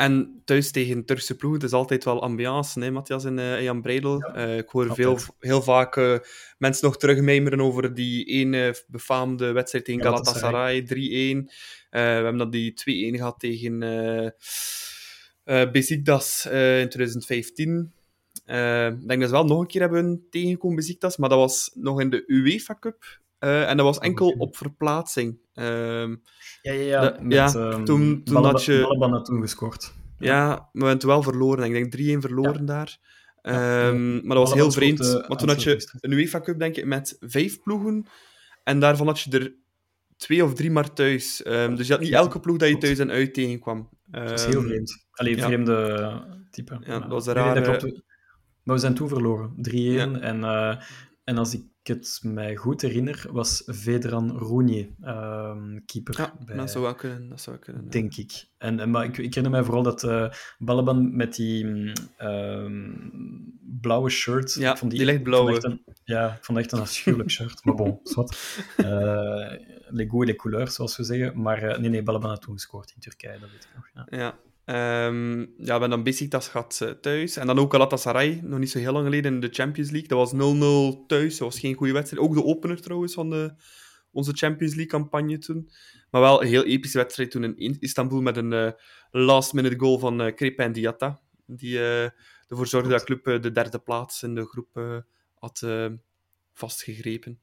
[0.00, 3.82] en thuis tegen Turkse ploeg, het is altijd wel ambiance, hè, Matthias en uh, Jan
[3.82, 4.30] Breidel.
[4.36, 6.18] Uh, ik hoor veel, heel vaak uh,
[6.58, 10.86] mensen nog terugmijmeren over die ene befaamde wedstrijd tegen Galatasaray, 3-1.
[10.86, 11.44] Uh,
[11.90, 12.72] we hebben dat die
[13.14, 17.92] 2-1 gehad tegen uh, Besiktas in 2015.
[18.44, 22.00] ik denk dat ze wel nog een keer hebben tegengekomen Besiktas, maar dat was nog
[22.00, 23.20] in de UEFA Cup.
[23.40, 25.38] En dat was enkel op verplaatsing.
[25.52, 26.08] ja,
[26.62, 27.10] ja, ja.
[27.10, 28.80] De, met, ja um, toen, toen had je...
[28.80, 29.92] Balaban had toen gescoord.
[30.18, 31.74] Ja, maar we hebben het wel verloren.
[31.74, 32.98] Ik denk 3-1 verloren daar.
[33.42, 35.00] Ehm, maar dat was heel vreemd.
[35.00, 38.06] grote Want toen had je een UEFA Cup, denk ik, met vijf ploegen.
[38.64, 39.54] En daarvan had je er
[40.16, 41.42] twee of drie maar thuis.
[41.42, 43.88] Ehm, dus je had niet elke ploeg dat je thuis en uit tegenkwam.
[44.04, 45.06] Dat is heel Ehm, vreemd.
[45.12, 45.46] Alleen ja.
[45.46, 46.16] vreemde eh,
[46.50, 46.78] type.
[46.80, 48.02] Ja, dat was een nee, dat rare- klopt.
[48.62, 49.54] Maar we zijn toen verloren.
[49.56, 50.10] 3-1.
[50.10, 50.20] Ja.
[50.20, 50.76] En, eh,
[51.30, 56.18] en als ik het mij goed herinner, was Vedran Roenier ehm, keeper.
[56.18, 57.28] Ja, bij, dat zou wel kunnen.
[57.28, 57.90] Dat zou kunnen ja.
[57.90, 58.46] Denk ik.
[58.58, 62.90] En, en, maar ik, ik herinner mij vooral dat eh Balaban met die ehm,
[63.80, 64.54] blauwe shirt...
[64.54, 65.52] Ja, vond die lichtblauwe.
[65.52, 67.64] echt een- Ja, ik vond echt een afschuwelijk shirt.
[67.64, 68.58] Maar bon, zwart.
[68.76, 69.52] Eh
[69.92, 71.40] les goûts et les couleurs, zoals we zeggen.
[71.42, 73.88] Maar eh, nee, nee, Balaban had toen gescoord in Turkije, dat weet ik nog.
[73.94, 74.18] Ja.
[74.18, 74.38] Ja.
[74.64, 77.36] Ehm ja, we hebben dan Besiktas gehad eh, thuis.
[77.36, 80.08] En dan ook Galatasaray, nog niet zo heel lang geleden in de Champions League.
[80.08, 81.38] Dat was 0-0 thuis.
[81.38, 82.22] Dat was geen goede wedstrijd.
[82.22, 83.54] Ook de opener trouwens van de,
[84.12, 85.70] onze Champions League-campagne toen.
[86.10, 88.70] Maar wel een heel epische wedstrijd toen in Istanbul met een eh,
[89.10, 91.20] last-minute goal van uh, Crepin Diatta.
[91.46, 92.10] Die eh,
[92.50, 94.98] ervoor zorgde dat de club eh, de derde plaats in de groep eh,
[95.34, 95.86] had eh,
[96.52, 97.40] vastgegrepen.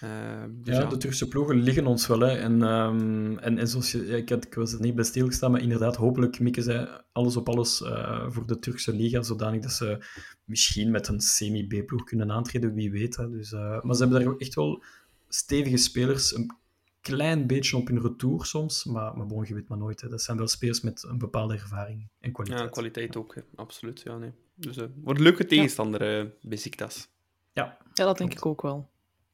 [0.00, 2.20] Ehm, dus Ja, ja, de Turkse ploegen liggen ons wel.
[2.20, 2.36] Hè.
[2.36, 5.50] En, ehm, en, en zoals je, ja, ik, had, ik was er niet bij stilgestaan,
[5.50, 9.72] maar inderdaad, hopelijk mikken zij alles op alles eh, voor de Turkse liga, zodanig dat
[9.72, 10.04] ze
[10.44, 13.16] misschien met een semi-B-ploeg kunnen aantreden, wie weet.
[13.16, 13.30] Hè.
[13.30, 14.82] Dus, eh, maar ze hebben daar ook echt wel
[15.28, 16.56] stevige spelers, een
[17.00, 20.00] klein beetje op hun retour soms, maar, maar bon, je weet maar nooit.
[20.00, 20.08] Hè.
[20.08, 22.62] Dat zijn wel spelers met een bepaalde ervaring en kwaliteit.
[22.62, 23.40] ja, kwaliteit ook, hè.
[23.54, 24.00] absoluut.
[24.00, 24.32] Ja, nee.
[24.54, 27.08] Dus eh wordt een leuke tegenstander, Besiktas.
[27.52, 28.88] Ja, Ja, dat denk ik ook wel.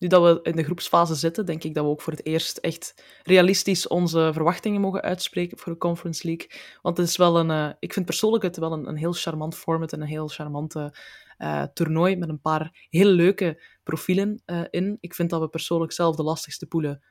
[0.04, 2.56] Nu dat we in de groepsfase zitten, denk ik dat we ook voor het eerst
[2.56, 6.50] echt realistisch onze verwachtingen mogen uitspreken voor de Conference League.
[6.82, 9.54] Want het is wel een, eh, ik vind persoonlijk het wel een, een heel charmant
[9.54, 10.94] format en een heel charmante
[11.36, 14.96] eh, toernooi met een paar heel leuke profielen eh, in.
[15.00, 17.02] Ik vind dat we persoonlijk zelf de lastigste poelen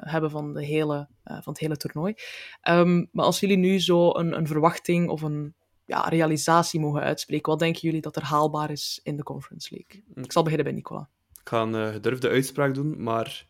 [0.00, 2.14] hebben van, de hele, van het hele toernooi.
[2.60, 5.54] Ehm, maar als jullie nu zo een, een verwachting of een
[5.84, 10.24] ja, realisatie mogen uitspreken, wat denken jullie dat er haalbaar is in de Conference League?
[10.24, 11.08] Ik zal beginnen bij Nicola.
[11.48, 13.46] Ga een eh, gedurfde uitspraak doen, maar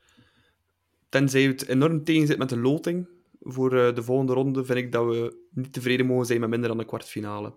[1.08, 3.08] tenzij het enorm tegen zit met de loting
[3.40, 6.68] voor eh, de volgende ronde, vind ik dat we niet tevreden mogen zijn met minder
[6.68, 7.56] dan een kwartfinale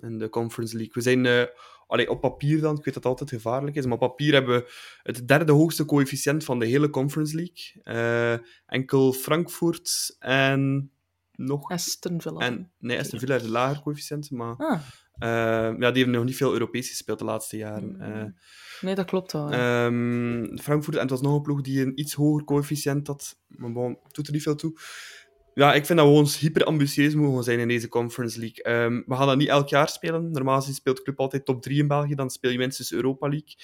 [0.00, 0.94] in de Conference League.
[0.94, 1.48] We zijn
[1.86, 4.56] allee, op papier dan, ik weet dat het altijd gevaarlijk is, maar op papier hebben
[4.56, 4.70] we
[5.02, 8.42] het derde hoogste coëfficiënt van de hele Conference League.
[8.66, 10.90] Enkel Frankfurt en
[11.32, 11.70] nog...
[11.70, 12.40] Aston Villa.
[12.40, 14.56] En, nee, Aston Villa heeft een lager coëfficiënt, maar
[15.18, 17.96] Ah, ja, die hebben nog niet veel Europees gespeeld de laatste jaren.
[17.98, 18.34] Mm.
[18.80, 19.50] Nee, dat klopt wel.
[19.50, 23.38] Ehm, Frankfurt, en het was nog een ploeg die een iets hoger coëfficiënt had.
[23.46, 24.78] Maar bon, doet er niet veel toe.
[25.54, 28.62] Ja, ik vind dat we ons hyper ambitieus mogen zijn in deze Conference League.
[28.62, 30.30] Ehm, we gaan dat niet elk jaar spelen.
[30.30, 32.14] Normaal speelt de club altijd top 3 in België.
[32.14, 33.54] Dan speel je minstens Europa League.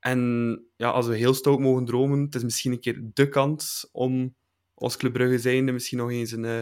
[0.00, 3.88] En ja, als we heel stout mogen dromen, het is misschien een keer de kans
[3.92, 4.34] om
[4.74, 6.60] als Club Brugge zijnde misschien nog eens een eh,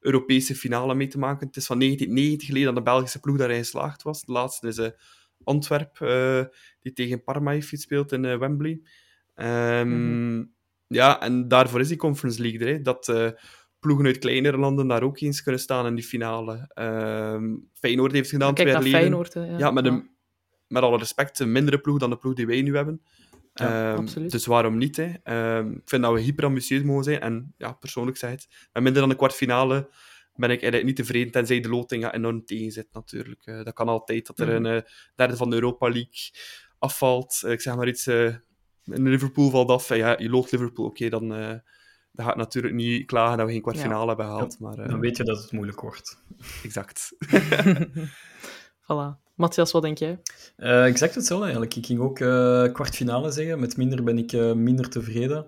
[0.00, 1.46] Europese finale mee te maken.
[1.46, 4.24] Het is van 1990 geleden dat de Belgische ploeg daarin geslaagd was.
[4.24, 4.90] De laatste is eh,
[5.44, 6.44] Antwerp, eh,
[6.80, 8.80] die tegen Parma heeft gespeeld in eh, Wembley.
[9.34, 10.44] Ehm,
[10.86, 12.72] Ja, en daarvoor is die Conference League er.
[12.72, 13.30] Hè, dat eh,
[13.80, 16.70] ploegen uit kleinere landen daar ook eens kunnen staan in die finale.
[16.74, 18.82] Ehm Feyenoord heeft gedaan twee jaar.
[18.82, 19.34] Feyenoord.
[19.34, 19.58] Hè, ja.
[19.58, 20.10] Ja, met, een,
[20.68, 23.02] met alle respect, een mindere ploeg dan de ploeg die wij nu hebben.
[23.54, 24.96] Ja, Ehm, dus waarom niet?
[24.96, 25.06] Hè?
[25.60, 27.20] Ik vind dat we hyper ambitieus mogen zijn.
[27.20, 29.88] En ja, persoonlijk zeg het, met minder dan een kwartfinale
[30.34, 33.46] ben ik eigenlijk niet tevreden, tenzij de loting enorm tegen zit natuurlijk.
[33.46, 34.64] Eh, dat kan altijd, dat er Mhm.
[34.64, 36.30] een eh, derde van de Europa League
[36.78, 37.40] afvalt.
[37.44, 38.24] Eh, ik zeg maar iets, eh,
[38.84, 39.88] in Liverpool valt af.
[39.94, 41.48] Ja, je loopt Liverpool, oké, dan, eh,
[42.12, 44.58] dan gaat het natuurlijk niet klagen dat we geen kwartfinale hebben gehaald.
[44.58, 46.22] Maar, eh, dan weet je dat het moeilijk wordt.
[46.64, 47.12] Exact.
[48.82, 49.20] Voilà.
[49.34, 50.18] Matthias, wat denk jij?
[50.56, 51.76] Eh, exact hetzelfde eigenlijk.
[51.76, 53.60] Ik ging ook eh, kwartfinale zeggen.
[53.60, 55.46] Met minder ben ik eh, minder tevreden.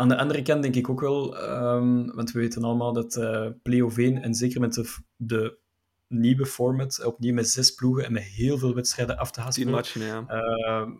[0.00, 3.12] Aan de andere kant denk ik ook wel, ehm, want we weten allemaal dat
[3.62, 5.58] play-off 1, en zeker met de,
[6.08, 9.72] nieuwe format, opnieuw met zes ploegen en met heel veel wedstrijden af te haspelen.
[9.72, 10.24] matchen, ja.
[10.26, 10.90] Ehm,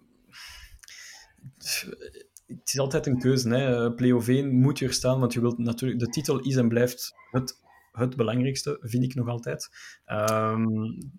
[2.47, 3.49] het is altijd een keuze.
[3.49, 3.93] Hè.
[3.95, 6.01] Play-off 1 moet je er staan, want je wilt natuurlijk...
[6.01, 7.61] De titel is en blijft het,
[7.93, 9.69] het belangrijkste, vind ik nog altijd.
[10.05, 10.67] Ehm,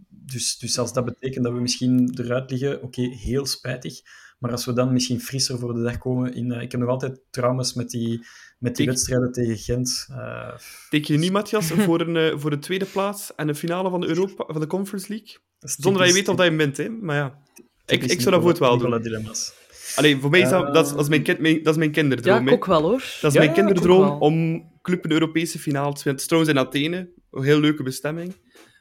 [0.09, 4.01] dus, dus als dat betekent dat we misschien eruit liggen, oké, heel spijtig.
[4.39, 6.33] Maar als we dan misschien frisser voor de dag komen...
[6.33, 8.25] In, eh, ik heb nog altijd traumas met die,
[8.59, 10.07] met die Ik- wedstrijden tegen Gent.
[10.11, 10.49] Eh,
[10.89, 14.01] Teken je niet, Matthias, voor, een, eh, voor de tweede plaats en de finale van
[14.01, 15.37] de, Europa, van de Conference League?
[15.59, 16.89] dat Zonder dat je weet of dat je bent, hè?
[16.89, 17.37] Maar ja.
[17.85, 19.01] Ik, ik zou dat voor het wel doen.
[19.01, 19.53] Dilemma's.
[19.95, 21.89] Allee, voor mij is dat, dat, is, dat, is mijn kind, mijn, dat is mijn
[21.89, 22.41] Ja, kinderdroom.
[22.41, 22.53] ik hè.
[22.53, 22.99] ook wel hoor.
[23.21, 26.11] Dat is Ja, mijn ik kinderdroom om club in de Europese finale te spelen.
[26.13, 28.35] Het is trouwens in Athene, een heel leuke bestemming.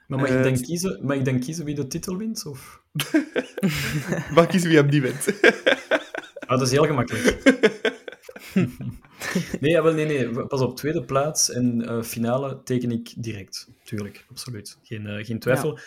[0.08, 2.46] Maar mag, Eh, ik dan kiezen, mag ik dan kiezen wie de titel wint?
[2.46, 2.82] Of?
[4.34, 5.26] Mag kiezen wie hem die wint.
[6.48, 7.36] Ah, dat is heel gemakkelijk.
[9.60, 10.46] Nee, wel, nee, nee.
[10.46, 13.68] Pas op tweede plaats en uh, finale teken ik direct.
[13.84, 14.78] Tuurlijk, absoluut.
[14.82, 15.76] Geen, uh, geen twijfel.
[15.76, 15.82] Ja.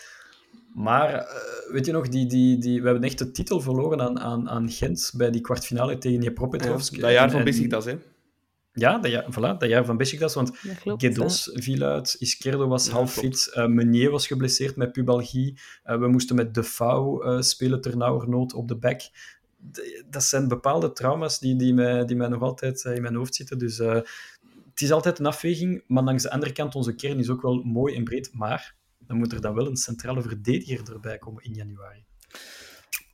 [0.74, 4.20] Maar uh, weet je nog, die, die, die, we hebben echt de titel verloren aan,
[4.20, 6.96] aan, aan Gent bij die kwartfinale tegen Dnipropetrovsk.
[6.96, 7.98] Ja, dat jaar van Besiktas, hè?
[8.74, 10.52] Ja, dat jaar, voilà, dat jaar van Besiktas, want
[10.86, 16.00] Gedos viel uit, Iskerdo was ja, half fit, uh, Meunier was geblesseerd met pubalgie, uh,
[16.00, 19.02] we moesten met De Fau uh, spelen ternauwernood op de back.
[20.10, 23.58] dat zijn bepaalde trauma's die, die, mij, die mij nog altijd in mijn hoofd zitten.
[23.58, 27.42] Dus het is altijd een afweging, maar langs de andere kant, onze kern is ook
[27.42, 31.44] wel mooi en breed, maar dan moet er dan wel een centrale verdediger erbij komen
[31.44, 32.06] in januari.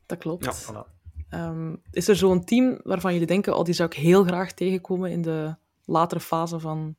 [0.05, 0.45] Dat klopt.
[0.45, 0.96] Ja, voilà.
[1.33, 5.11] Um, is er zo'n team waarvan jullie denken, oh, die zou ik heel graag tegenkomen
[5.11, 5.55] in de
[5.85, 6.95] latere fase van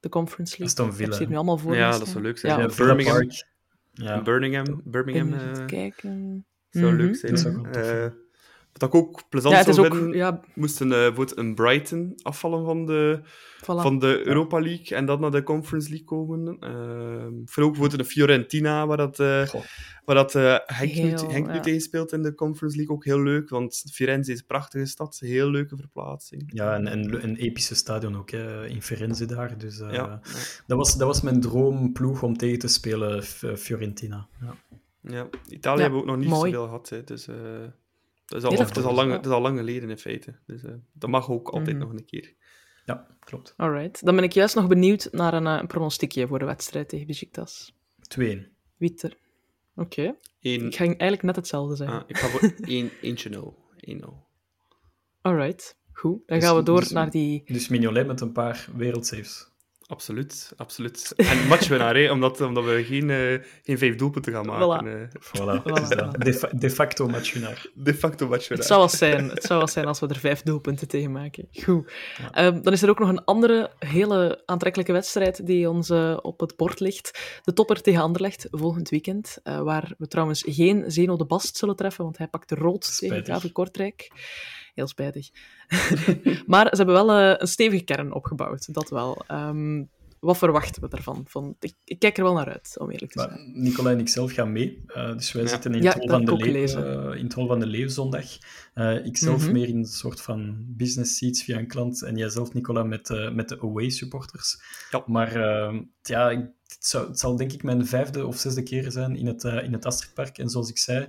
[0.00, 0.66] de Conference League?
[0.66, 1.06] Aston Villa.
[1.08, 2.58] Ik zie het nu allemaal voor Ja, me dat zou leuk zijn.
[2.58, 3.30] Ja, Ja, Birmingham.
[3.92, 4.22] Ja.
[4.22, 4.80] Birmingham.
[4.84, 6.44] Birmingham Even eh, kijken.
[6.70, 6.96] zou Mhm.
[6.96, 7.36] leuk zijn.
[8.78, 9.94] Wat ik ook plezant Ja, zou ook...
[9.94, 13.20] vinden, Ja, moesten eh, bijvoorbeeld een Brighton afvallen van de,
[13.60, 13.64] voilà.
[13.64, 16.56] van de Europa League en dan naar de Conference League komen.
[16.60, 19.48] Ehm ik vind ook bijvoorbeeld een Fiorentina, waar dat, eh,
[20.04, 23.22] waar dat eh, Henk, nu, Henk nu tegen speelt in de Conference League, ook heel
[23.22, 23.48] leuk.
[23.48, 26.42] Want Firenze is een prachtige stad, heel leuke verplaatsing.
[26.46, 29.58] Ja, en, en een epische stadion ook, hè, in Firenze daar.
[29.58, 30.20] Dus eh, Ja,
[30.66, 33.22] dat, was, dat was mijn droomploeg om tegen te spelen,
[33.56, 34.28] Fiorentina.
[34.40, 34.54] Ja.
[35.00, 35.28] ja.
[35.48, 36.50] Italië Ja, hebben we ook nog niet mooi.
[36.50, 36.88] zoveel gehad.
[36.88, 37.36] Hè, dus, eh,
[38.28, 39.98] dat is al, Nee, dat het, is al lang, het is al lang geleden in
[39.98, 40.38] feite.
[40.46, 41.84] Dus eh, dat mag ook altijd Mhm.
[41.86, 42.34] nog een keer.
[42.84, 43.54] ja, klopt.
[43.56, 44.04] Alright.
[44.04, 47.06] Dan ben ik juist nog benieuwd naar een, eh, een pronostiekje voor de wedstrijd tegen
[47.06, 47.74] Besiktas.
[48.08, 48.46] 2-1.
[48.76, 49.16] Wie het er...
[49.74, 50.14] Oké.
[50.40, 51.98] Eén, Ik ga eigenlijk net hetzelfde zeggen.
[51.98, 53.56] ah, ik ga voor 1 eentje 0.
[53.76, 54.26] 1-0.
[55.20, 55.76] Alright.
[55.92, 56.22] Goed.
[56.26, 57.42] Dan Dus- gaan we door dus- naar die...
[57.46, 59.50] Dus Mignolet met een paar wereldsaves.
[59.90, 61.12] Absoluut, absoluut.
[61.16, 64.86] En matchwinnaar, hè, omdat, omdat we geen, eh, geen vijf doelpunten gaan maken.
[64.86, 64.86] Voilà.
[64.86, 65.20] eh.
[65.20, 66.16] Voilà, Voilà, is dat.
[66.16, 66.18] voilà.
[66.18, 67.66] De, fa- de facto matchwinnaar.
[67.74, 68.66] de facto Het matchwinnaar.
[68.66, 71.48] zou wel zijn, het zou wel zijn als we er vijf doelpunten tegen maken.
[71.62, 71.92] Goed.
[72.32, 76.40] Ehm, dan is er ook nog een andere hele aantrekkelijke wedstrijd die ons eh, op
[76.40, 77.40] het bord ligt.
[77.44, 79.38] De topper tegen Anderlecht volgend weekend.
[79.42, 83.16] eh, waar we trouwens geen Zeno de Bast zullen treffen, want hij pakt rood tegen
[83.22, 83.42] Spijtig.
[83.42, 84.10] KV Kortrijk.
[84.78, 85.28] Heel spijtig.
[86.46, 89.24] maar ze hebben wel eh, een stevige kern opgebouwd, dat wel.
[89.26, 89.84] Ehm,
[90.20, 91.24] wat verwachten we daarvan?
[91.28, 93.30] Van, ik, ik kijk er wel naar uit, om eerlijk te zijn.
[93.32, 94.82] Maar Nicola en ik zelf gaan mee.
[94.86, 95.48] Eh, dus wij Ja.
[95.48, 97.10] zitten in, Ja, het hol van de leeuw, gelezen.
[97.12, 98.24] eh, in het hol van de leeuw zondag.
[98.74, 99.52] Eh, ik zelf Mhm.
[99.52, 102.02] meer in een soort van business seats via een klant.
[102.02, 104.56] En jij zelf, Nicola, met, eh, met de away supporters.
[104.90, 105.02] Ja.
[105.06, 106.28] Maar eh, ja,
[106.66, 109.62] het, zou, het zal denk ik mijn vijfde of zesde keer zijn in het, eh,
[109.64, 110.38] in het Astridpark.
[110.38, 111.08] En zoals ik zei,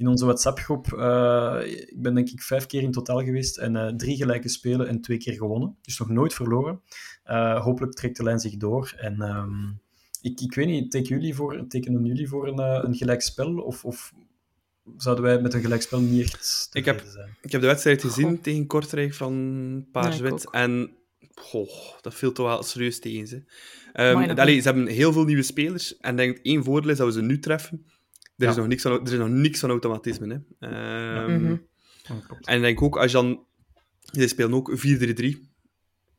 [0.00, 3.94] in onze WhatsApp-groep, eh, ik ben denk ik vijf keer in totaal geweest en eh,
[3.94, 5.76] drie gelijke spelen en twee keer gewonnen.
[5.80, 6.80] Dus nog nooit verloren.
[7.24, 8.94] Eh, hopelijk trekt de lijn zich door.
[8.96, 9.68] En ehm,
[10.22, 13.56] ik, ik weet niet, tekenen jullie voor, tekenen jullie voor een, een gelijkspel?
[13.56, 14.12] Of, of
[14.96, 17.36] zouden wij met een gelijkspel niet echt Ik heb- tevreden zijn?
[17.42, 18.42] Ik heb de wedstrijd gezien Goh.
[18.42, 20.48] tegen Kortrijk van Paars-Wit.
[20.50, 20.90] Ja, en
[21.34, 23.42] goh, dat viel toch wel serieus tegen ze.
[23.92, 25.96] Ehm, nog allee, ze hebben heel veel nieuwe spelers.
[25.96, 27.84] En denk één voordeel is dat we ze nu treffen.
[28.40, 30.44] Er, is, nog niks van, er is nog niks van automatisme.
[30.58, 30.68] Hè.
[30.68, 31.56] Ehm, Mhm.
[32.40, 33.44] En ik denk ook, als je dan...
[34.00, 35.48] Zij spelen ook 4-3-3.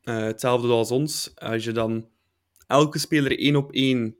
[0.02, 1.32] Eh, hetzelfde als ons.
[1.34, 2.08] Als je dan
[2.66, 4.16] elke speler één op één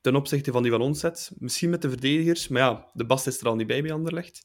[0.00, 3.26] ten opzichte van die van ons zet, misschien met de verdedigers, maar ja, de Bast
[3.26, 4.44] is er al niet bij bij Anderlecht.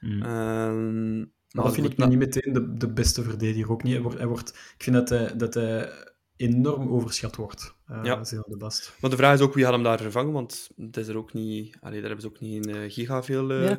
[0.00, 0.22] Mm.
[0.22, 3.92] Ehm, Maar dat vind ik niet meteen de, de beste verdediger ook niet.
[3.92, 5.92] Hij wordt, hij wordt, ik vind dat hij, dat hij
[6.38, 8.16] enorm overschat wordt, uh, Ja.
[8.22, 8.94] De Bast.
[9.00, 11.32] Maar de vraag is ook wie gaat hem daar vervangen, want het is er ook
[11.32, 13.78] niet, allee, daar hebben ze ook niet een eh, giga veel eh, Ja,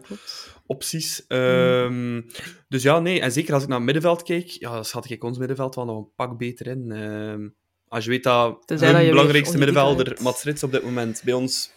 [0.66, 1.28] opties.
[1.28, 2.22] Ehm,
[2.68, 5.24] Dus ja, nee, en zeker als ik naar het middenveld kijk, ja, dan schat ik
[5.24, 6.92] ons middenveld wel nog een pak beter in.
[6.92, 7.50] Ehm,
[7.88, 10.18] als je weet dat weer belangrijkste middenvelder.
[10.22, 11.72] Mats Rits, op dit moment bij ons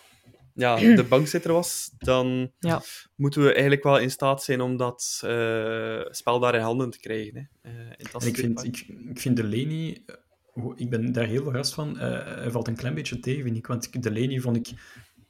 [0.55, 2.83] ja, de bankzitter was, dan Ja.
[3.17, 6.99] moeten we eigenlijk wel in staat zijn om dat eh, spel daar in handen te
[6.99, 7.51] krijgen.
[7.63, 7.71] Hè.
[7.71, 10.03] Eh, in ik vind, ik, ik vind eh, hoe-
[10.75, 11.99] ik ben daar heel verrast van.
[11.99, 13.67] Eh, hij valt een klein beetje tegen, vind ik.
[13.67, 14.69] Want ik- Delaney vond ik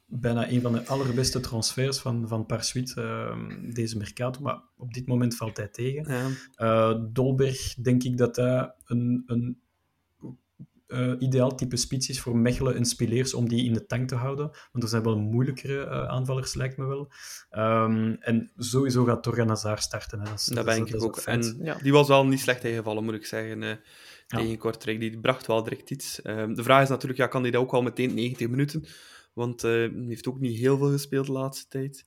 [0.07, 2.95] bijna een van de allerbeste transfers van, van Parsuit
[3.75, 4.41] deze Mercato.
[4.41, 6.13] Maar op dit moment valt hij tegen.
[6.13, 6.29] Ja.
[6.55, 9.61] Eh, Dolberg, denk ik dat hij een, een
[10.87, 14.15] eh, ideaal type spits is voor Mechelen en Spileers om die in de tank te
[14.15, 14.51] houden.
[14.73, 17.13] Want er zijn wel moeilijkere aanvallers, lijkt me wel.
[17.51, 20.19] Ehm, en sowieso gaat Torgan Hazard starten.
[20.21, 20.25] Hè.
[20.25, 21.17] Dat, is, Dat dat ben ik dat ook.
[21.17, 21.75] En Ja.
[21.83, 23.77] die was wel niet slecht ingevallen, moet ik zeggen, eh,
[24.33, 24.39] Ja.
[24.39, 25.01] tegen Kortrijk.
[25.01, 26.23] Die bracht wel direct iets.
[26.23, 28.85] Ehm, de vraag is natuurlijk, ja, kan hij dat ook al meteen 90 minuten?
[29.33, 32.07] Want eh, hij heeft ook niet heel veel gespeeld de laatste tijd.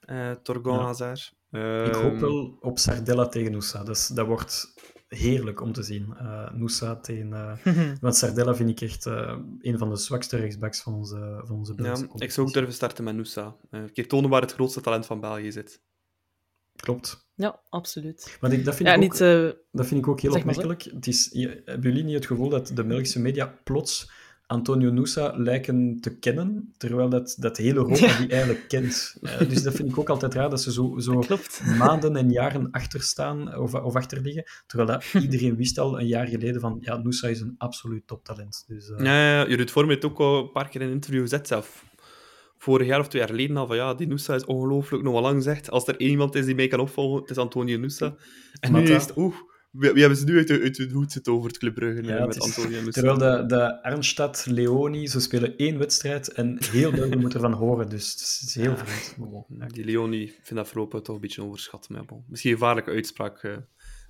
[0.00, 0.82] eh Torgon Ja.
[0.84, 1.34] Hazard.
[1.50, 3.84] Ik Ehm, hoop wel op Sardella tegen Noosa.
[3.84, 4.74] Dat, is- dat wordt
[5.08, 6.14] heerlijk om te zien.
[6.18, 7.32] Eh Noosa tegen...
[7.32, 7.52] eh,
[8.00, 11.72] want Sardella vind ik echt eh, een van de zwakste rechtsbacks van onze, van onze
[11.76, 13.56] Ja, Belgische ik zou ook durven starten met Noosa.
[13.70, 15.80] Eh, een keer tonen waar het grootste talent van België zit.
[16.82, 17.26] Klopt.
[17.34, 18.36] Ja, absoluut.
[18.40, 19.20] Want ik, dat, vind Ja, ik ook, niet...
[19.20, 20.82] eh, dat vind ik ook heel opmerkelijk.
[20.82, 24.10] Het is, je- hebben jullie niet het gevoel dat de Belgische media plots
[24.46, 28.18] Antonio Nusa lijken te kennen, terwijl dat, dat hele Europa Ja.
[28.18, 29.16] die eigenlijk kent?
[29.22, 31.62] Eh, dus dat vind ik ook altijd raar, dat ze zo, zo klopt.
[31.78, 36.06] maanden en jaren achter staan of, of achter liggen, terwijl dat iedereen wist al een
[36.06, 38.64] jaar geleden van ja, Nusa is een absoluut toptalent.
[38.66, 39.48] Dus, eh, Ja, ja, ja.
[39.48, 41.84] Judith Vorm heeft ook al een paar keer in een interview gezet zelf.
[42.62, 45.22] Vorig jaar of twee jaar geleden al van ja, die Nusa is ongelooflijk, nog wel
[45.22, 45.70] lang zegt.
[45.70, 48.14] Als er één iemand is die mij kan opvolgen, het is Antonio Nusa.
[48.60, 49.34] En nu is het, oeh,
[49.70, 52.16] wie, hebben ze nu uit, de- uit de hoed zitten over het Club Brugge Ja,
[52.16, 52.90] het met is- Antonio Nusa?
[52.90, 57.88] Terwijl de, de Arnstad, Leoni, ze spelen één wedstrijd en heel België moet ervan horen.
[57.88, 59.16] Dus het is, heel vreemd.
[59.58, 59.66] Ja.
[59.66, 61.88] Die Leoni ik vind dat voorlopig toch een beetje overschat.
[61.88, 62.24] Maar bon.
[62.28, 63.56] Misschien een gevaarlijke uitspraak eh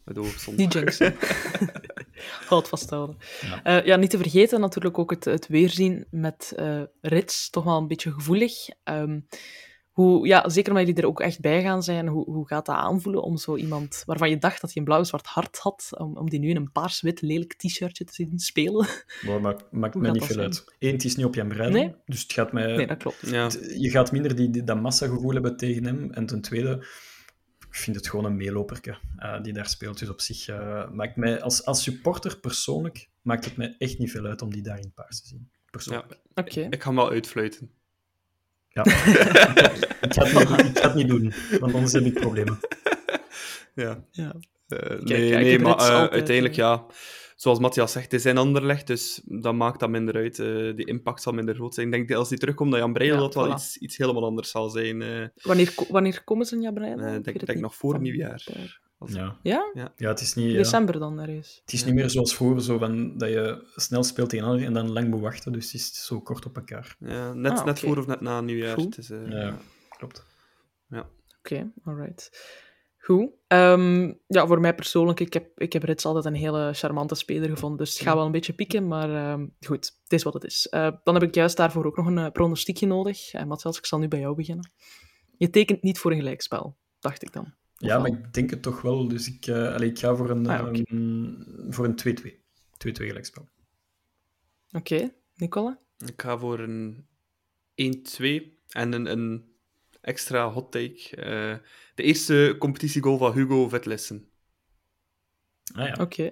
[0.05, 0.57] met oogstond.
[0.57, 1.15] Die jinxen.
[2.61, 3.17] Vasthouden.
[3.41, 3.61] Ja.
[3.65, 3.83] Ja.
[3.85, 7.51] ja, niet te vergeten natuurlijk ook het, het weerzien met eh Rits.
[7.51, 8.53] Toch wel een beetje gevoelig.
[8.85, 9.21] Ehm,
[9.93, 12.07] hoe, ja, zeker omdat jullie er ook echt bij gaan zijn.
[12.09, 15.27] Hoe, hoe gaat dat aanvoelen om zo iemand waarvan je dacht dat hij een blauw-zwart
[15.27, 18.87] hart had, om, om die nu in een paars-wit lelijk t-shirtje te zien spelen?
[19.27, 19.41] Maar
[19.71, 20.65] maakt, mij niet veel uit.
[20.79, 21.95] Eén, het is niet op Jan Breidel, Nee.
[22.07, 22.77] dus het gaat mij...
[22.77, 23.31] Nee, dat klopt.
[23.31, 23.43] Ja.
[23.45, 26.11] het- Je gaat minder die, die, dat massagevoel hebben tegen hem.
[26.13, 26.87] En ten tweede,
[27.77, 29.99] vind het gewoon een meeloperke eh, die daar speelt.
[29.99, 34.11] Dus op zich eh, maakt mij, als, als supporter persoonlijk, maakt het mij echt niet
[34.11, 35.51] veel uit om die daar in paars te zien.
[35.71, 36.21] Persoonlijk.
[36.35, 36.61] Oké.
[36.61, 37.71] Ik ga hem wel uitfluiten.
[38.69, 38.85] Ja.
[38.87, 42.59] ik, ga het niet, ik ga het niet doen, want anders heb ik problemen.
[43.75, 44.05] Ja.
[44.11, 44.35] Ja.
[44.69, 46.87] Eh, Kijk, nee, ja, ik nee maar altijd, uiteindelijk, ja,
[47.43, 50.39] zoals Matthias zegt, het is in Anderlecht, dus dat maakt dat minder uit.
[50.39, 51.87] Eh die impact zal minder groot zijn.
[51.87, 54.25] Ik denk dat als hij terugkomt, dat Jan Breidel Ja, dat wel iets, iets helemaal
[54.25, 55.03] anders zal zijn.
[55.03, 57.01] eh Wanneer, wanneer komen ze in Jabrein?
[57.01, 58.45] Eh, ik denk- denk nog voor nieuwjaar.
[58.99, 59.37] Als- Ja.
[59.43, 59.71] Ja?
[59.97, 60.51] ja, het is niet...
[60.51, 60.57] ja.
[60.57, 61.59] December dan ergens.
[61.65, 64.73] Het is niet meer zoals voor, zo van, dat je snel speelt tegen anderen en
[64.73, 65.53] dan lang moet wachten.
[65.53, 66.97] Dus het is zo kort op elkaar.
[66.99, 68.77] Ja, net, Ah, net voor of net na nieuwjaar.
[68.77, 69.57] Het is, eh, Ja,
[69.99, 70.25] klopt.
[71.39, 72.31] Oké, alright.
[73.05, 73.31] Goed.
[73.47, 77.49] Ehm, ja, voor mij persoonlijk, ik heb, ik heb Rits altijd een hele charmante speler
[77.49, 80.45] gevonden, dus het gaat wel een beetje pieken, maar ehm, goed, het is wat het
[80.45, 80.69] is.
[80.69, 83.35] Eh, dan heb ik juist daarvoor ook nog een uh, pronostiekje nodig.
[83.35, 84.73] Uh, Matthias, ik zal nu bij jou beginnen.
[85.37, 87.45] Je tekent niet voor een gelijkspel, dacht ik dan.
[87.45, 88.01] Of Ja, wel?
[88.01, 89.09] maar ik denk het toch wel.
[89.09, 92.41] Dus ik, eh, allee, ik ga voor een, Ah, ehm, voor een 2-2.
[92.77, 93.49] 2-2 gelijkspel.
[94.71, 95.79] Oké, Nicola?
[96.07, 97.07] Ik ga voor een
[97.75, 99.52] 1-2 en een, een
[100.03, 101.17] extra hot take.
[101.17, 101.57] Eh,
[101.95, 104.29] de eerste competitiegoal van Hugo Vetlessen.
[105.75, 105.97] Ah ja.
[106.01, 106.31] Oké.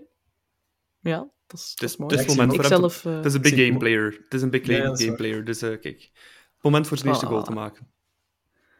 [1.00, 2.16] Ja, dat is, dat Het is, mooi.
[2.16, 2.80] het is Ja, moment voor hem.
[2.80, 3.04] zelf...
[3.04, 4.20] eh, Het is een big game player.
[4.24, 5.44] Het is een big Ja, game, player.
[5.44, 6.10] Dus eh, kijk,
[6.60, 7.28] moment voor zijn eerste Voilà.
[7.28, 7.88] goal te maken.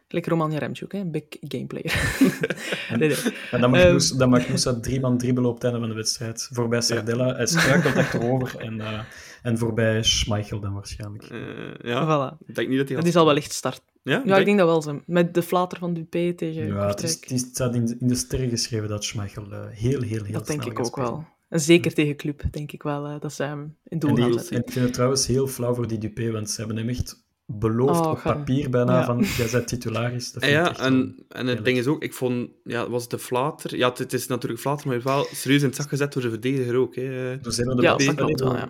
[0.07, 0.99] Like Roman Jaremchuk, hè?
[0.99, 2.17] een big gameplayer.
[2.97, 3.17] nee, nee.
[3.51, 3.89] En dan mag, Ehm.
[3.89, 6.49] Moussa, dan mag Moussa drie man dribbelen op het einde van de wedstrijd.
[6.51, 7.35] Voorbij Sardella.
[7.35, 8.59] Hij struikelt achterover.
[8.59, 9.03] En, eh,
[9.41, 11.23] en voorbij Schmeichel dan waarschijnlijk.
[11.23, 11.39] Eh,
[11.81, 12.47] ja, Voilà.
[12.47, 13.83] ik denk niet dat hij Die zal wellicht starten.
[14.03, 15.01] Ja, Ja, ik denk dat wel zo.
[15.05, 18.07] Met de flater van Dupé tegen Ja, het, is, het, is- het staat in, in
[18.07, 21.09] de sterren geschreven dat Schmeichel eh, heel, heel, heel Dat denk ik ook spelen.
[21.09, 21.25] wel.
[21.49, 24.33] En zeker tegen Club, denk ik wel, eh, dat ze hem in doel En, gaan
[24.33, 24.55] zetten.
[24.55, 27.23] en ik vind het trouwens heel flauw voor die Dupé, want ze hebben hem echt
[27.45, 29.05] beloofd Oh, op papier bijna ja.
[29.05, 30.31] van jij bent titularis.
[30.31, 33.77] Dat En ja, en, en het ding is ook, ik vond, ja, was de flater,
[33.77, 36.29] ja, het, het is natuurlijk flater, maar wel serieus in het zak gezet door de
[36.29, 36.95] verdediger ook.
[36.95, 37.39] Hè.
[37.39, 38.69] Dus hebben de Ja, dat klopt wel, ja.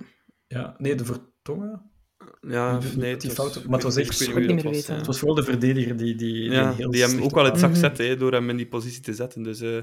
[0.52, 1.90] Ja, nee, de Vertongen.
[2.48, 4.64] Ja, Die- nee, die het fouten- maar het was ik- echt ik niet meer was,
[4.74, 4.92] weten.
[4.94, 4.98] ja.
[4.98, 7.52] Het was vooral de verdediger die, die, die Ja, heel die hem ook wel in
[7.52, 7.80] het zak Mhm.
[7.80, 9.44] zette, hè, door hem in die positie te zetten.
[9.44, 9.78] Dus, eh,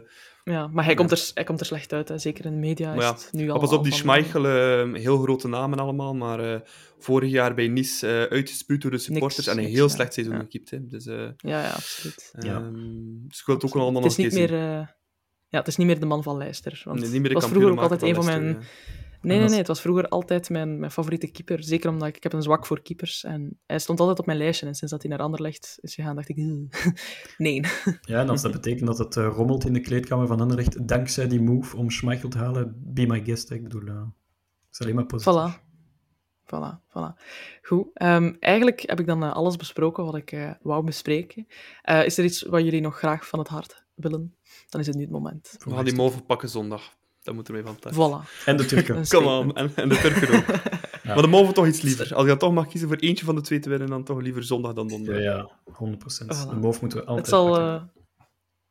[0.45, 2.19] Ja, maar hij, komt er, hij komt er slecht uit, hè.
[2.19, 2.87] zeker in de media.
[2.89, 6.14] Maar is ja, het nu al pas op, die Schmeichel, eh, heel grote namen allemaal,
[6.14, 6.61] maar eh,
[6.99, 9.93] vorig jaar bij Nice eh, uitgespuwd door de supporters Niks, en een niks, heel ja.
[9.95, 10.41] slecht seizoen Ja.
[10.41, 10.71] gekiept.
[10.71, 10.87] Hè.
[10.87, 12.33] Dus, eh Ja, ja, absoluut.
[12.39, 12.55] Ja.
[12.55, 12.73] ehm,
[13.29, 14.79] dus ik wil het ook allemaal Het is nog niet een keer meer...
[14.81, 14.87] eh,
[15.49, 16.83] ja, het is niet meer de man van Leicester.
[16.85, 17.05] Want zien.
[17.11, 18.59] Nee, niet meer de het was vroeger ook altijd een van mijn...
[19.21, 19.59] Nee, nee, nee.
[19.59, 21.64] Het was vroeger altijd mijn, mijn favoriete keeper.
[21.64, 23.25] Zeker omdat ik, ik heb een zwak voor keepers.
[23.25, 24.66] En hij stond altijd op mijn lijstje.
[24.66, 26.37] En sinds dat hij naar Anderlecht is gegaan, dacht ik...
[27.37, 27.64] Nee.
[28.01, 31.29] Ja, en als dat betekent dat het eh, rommelt in de kleedkamer van Anderlecht, dankzij
[31.29, 33.51] die move om Schmeichel te halen, be my guest.
[33.51, 35.57] Ik bedoel, eh, het is alleen maar positief.
[35.57, 35.66] Voilà.
[36.55, 37.21] Voilà, voilà.
[37.62, 37.87] Goed.
[37.93, 41.47] Ehm, eigenlijk heb ik dan eh, alles besproken wat ik eh, wou bespreken.
[41.83, 44.37] Eh, is er iets wat jullie nog graag van het hart willen?
[44.69, 45.57] Dan is het nu het moment.
[45.64, 46.97] We gaan die move pakken zondag.
[47.29, 47.93] Dat moeten we mee van.
[48.24, 48.45] Voilà.
[48.45, 49.09] En de Turken.
[49.09, 50.47] Come on, en, en de Turken ook.
[51.05, 52.14] Maar de mogen toch iets liever.
[52.14, 54.20] Als je dan toch mag kiezen voor eentje van de twee te winnen, dan toch
[54.20, 55.22] liever zondag dan donderdag.
[55.22, 55.72] ja, 100%.
[56.24, 56.49] Voilà.
[56.51, 57.83] De move moeten we altijd Het zal, eh,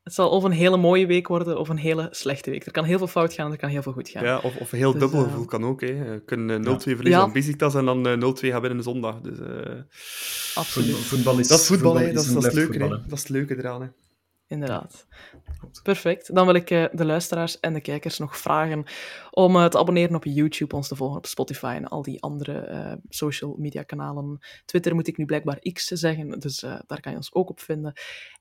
[0.03, 2.65] het zal of een hele mooie week worden of een hele slechte week.
[2.65, 4.23] Er kan heel veel fout gaan, er kan heel veel goed gaan.
[4.23, 5.81] Ja, of, of heel Dus, dubbel eh, gevoel kan ook.
[5.81, 5.87] Hè.
[5.87, 6.77] Je kunt eh, 0-2 Ja.
[6.79, 7.19] verliezen Ja.
[7.21, 9.21] aan Besiktas en dan eh, 0-2 gaan winnen zondag.
[9.21, 9.83] Dus, eh, Voetbal,
[10.55, 10.95] Absoluut.
[10.95, 12.79] voetbal is dat is voetbal, is dat, is, dat, is het leuke, hè.
[12.79, 13.03] voetbal, hè.
[13.07, 13.81] dat is het leuke eraan.
[13.81, 13.87] Hè.
[14.47, 15.07] Inderdaad.
[15.83, 16.35] Perfect.
[16.35, 18.83] Dan wil ik uh, de luisteraars en de kijkers nog vragen
[19.31, 22.69] om uh, te abonneren op YouTube, ons te volgen op Spotify en al die andere
[22.69, 24.39] uh, social media kanalen.
[24.65, 27.93] Twitter moet ik nu blijkbaar X zeggen, dus daar kan je ons ook op vinden.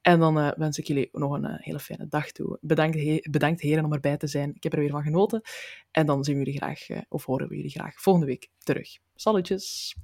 [0.02, 2.58] En dan wens ik jullie nog een hele fijne dag toe.
[2.60, 4.54] Bedankt, bedankt heren om erbij te zijn.
[4.54, 5.40] Ik heb er weer van genoten.
[5.90, 8.98] En dan zien we jullie graag, of horen we jullie graag volgende week terug.
[9.14, 9.96] Salutjes!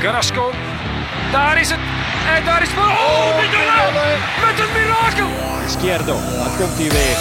[0.00, 0.52] Carrasco.
[1.32, 1.78] Daar is het.
[2.34, 2.78] En daar is het.
[2.78, 3.36] Oh, oh
[4.46, 5.30] met een mirakel.
[5.66, 7.16] Izquierdo, daar komt hij weer.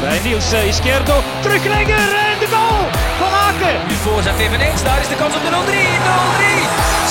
[0.00, 1.16] Bij Niels uh, Izquierdo.
[1.40, 2.82] Teruglegger en de goal
[3.20, 3.76] van Aken.
[3.88, 4.82] Nu voorzet eveneens.
[4.82, 5.54] Daar is de kans op de 0-3.
[5.54, 5.60] 0-3.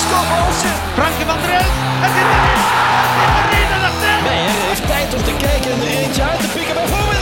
[0.04, 0.74] Stop Olsen.
[0.98, 1.74] Franke van der Elf.
[2.04, 2.60] Het is erin.
[3.38, 4.22] Het is erin.
[4.26, 6.74] Meijer heeft tijd om te kijken en er eentje uit te pikken.
[6.74, 7.21] Bijvoorbeeld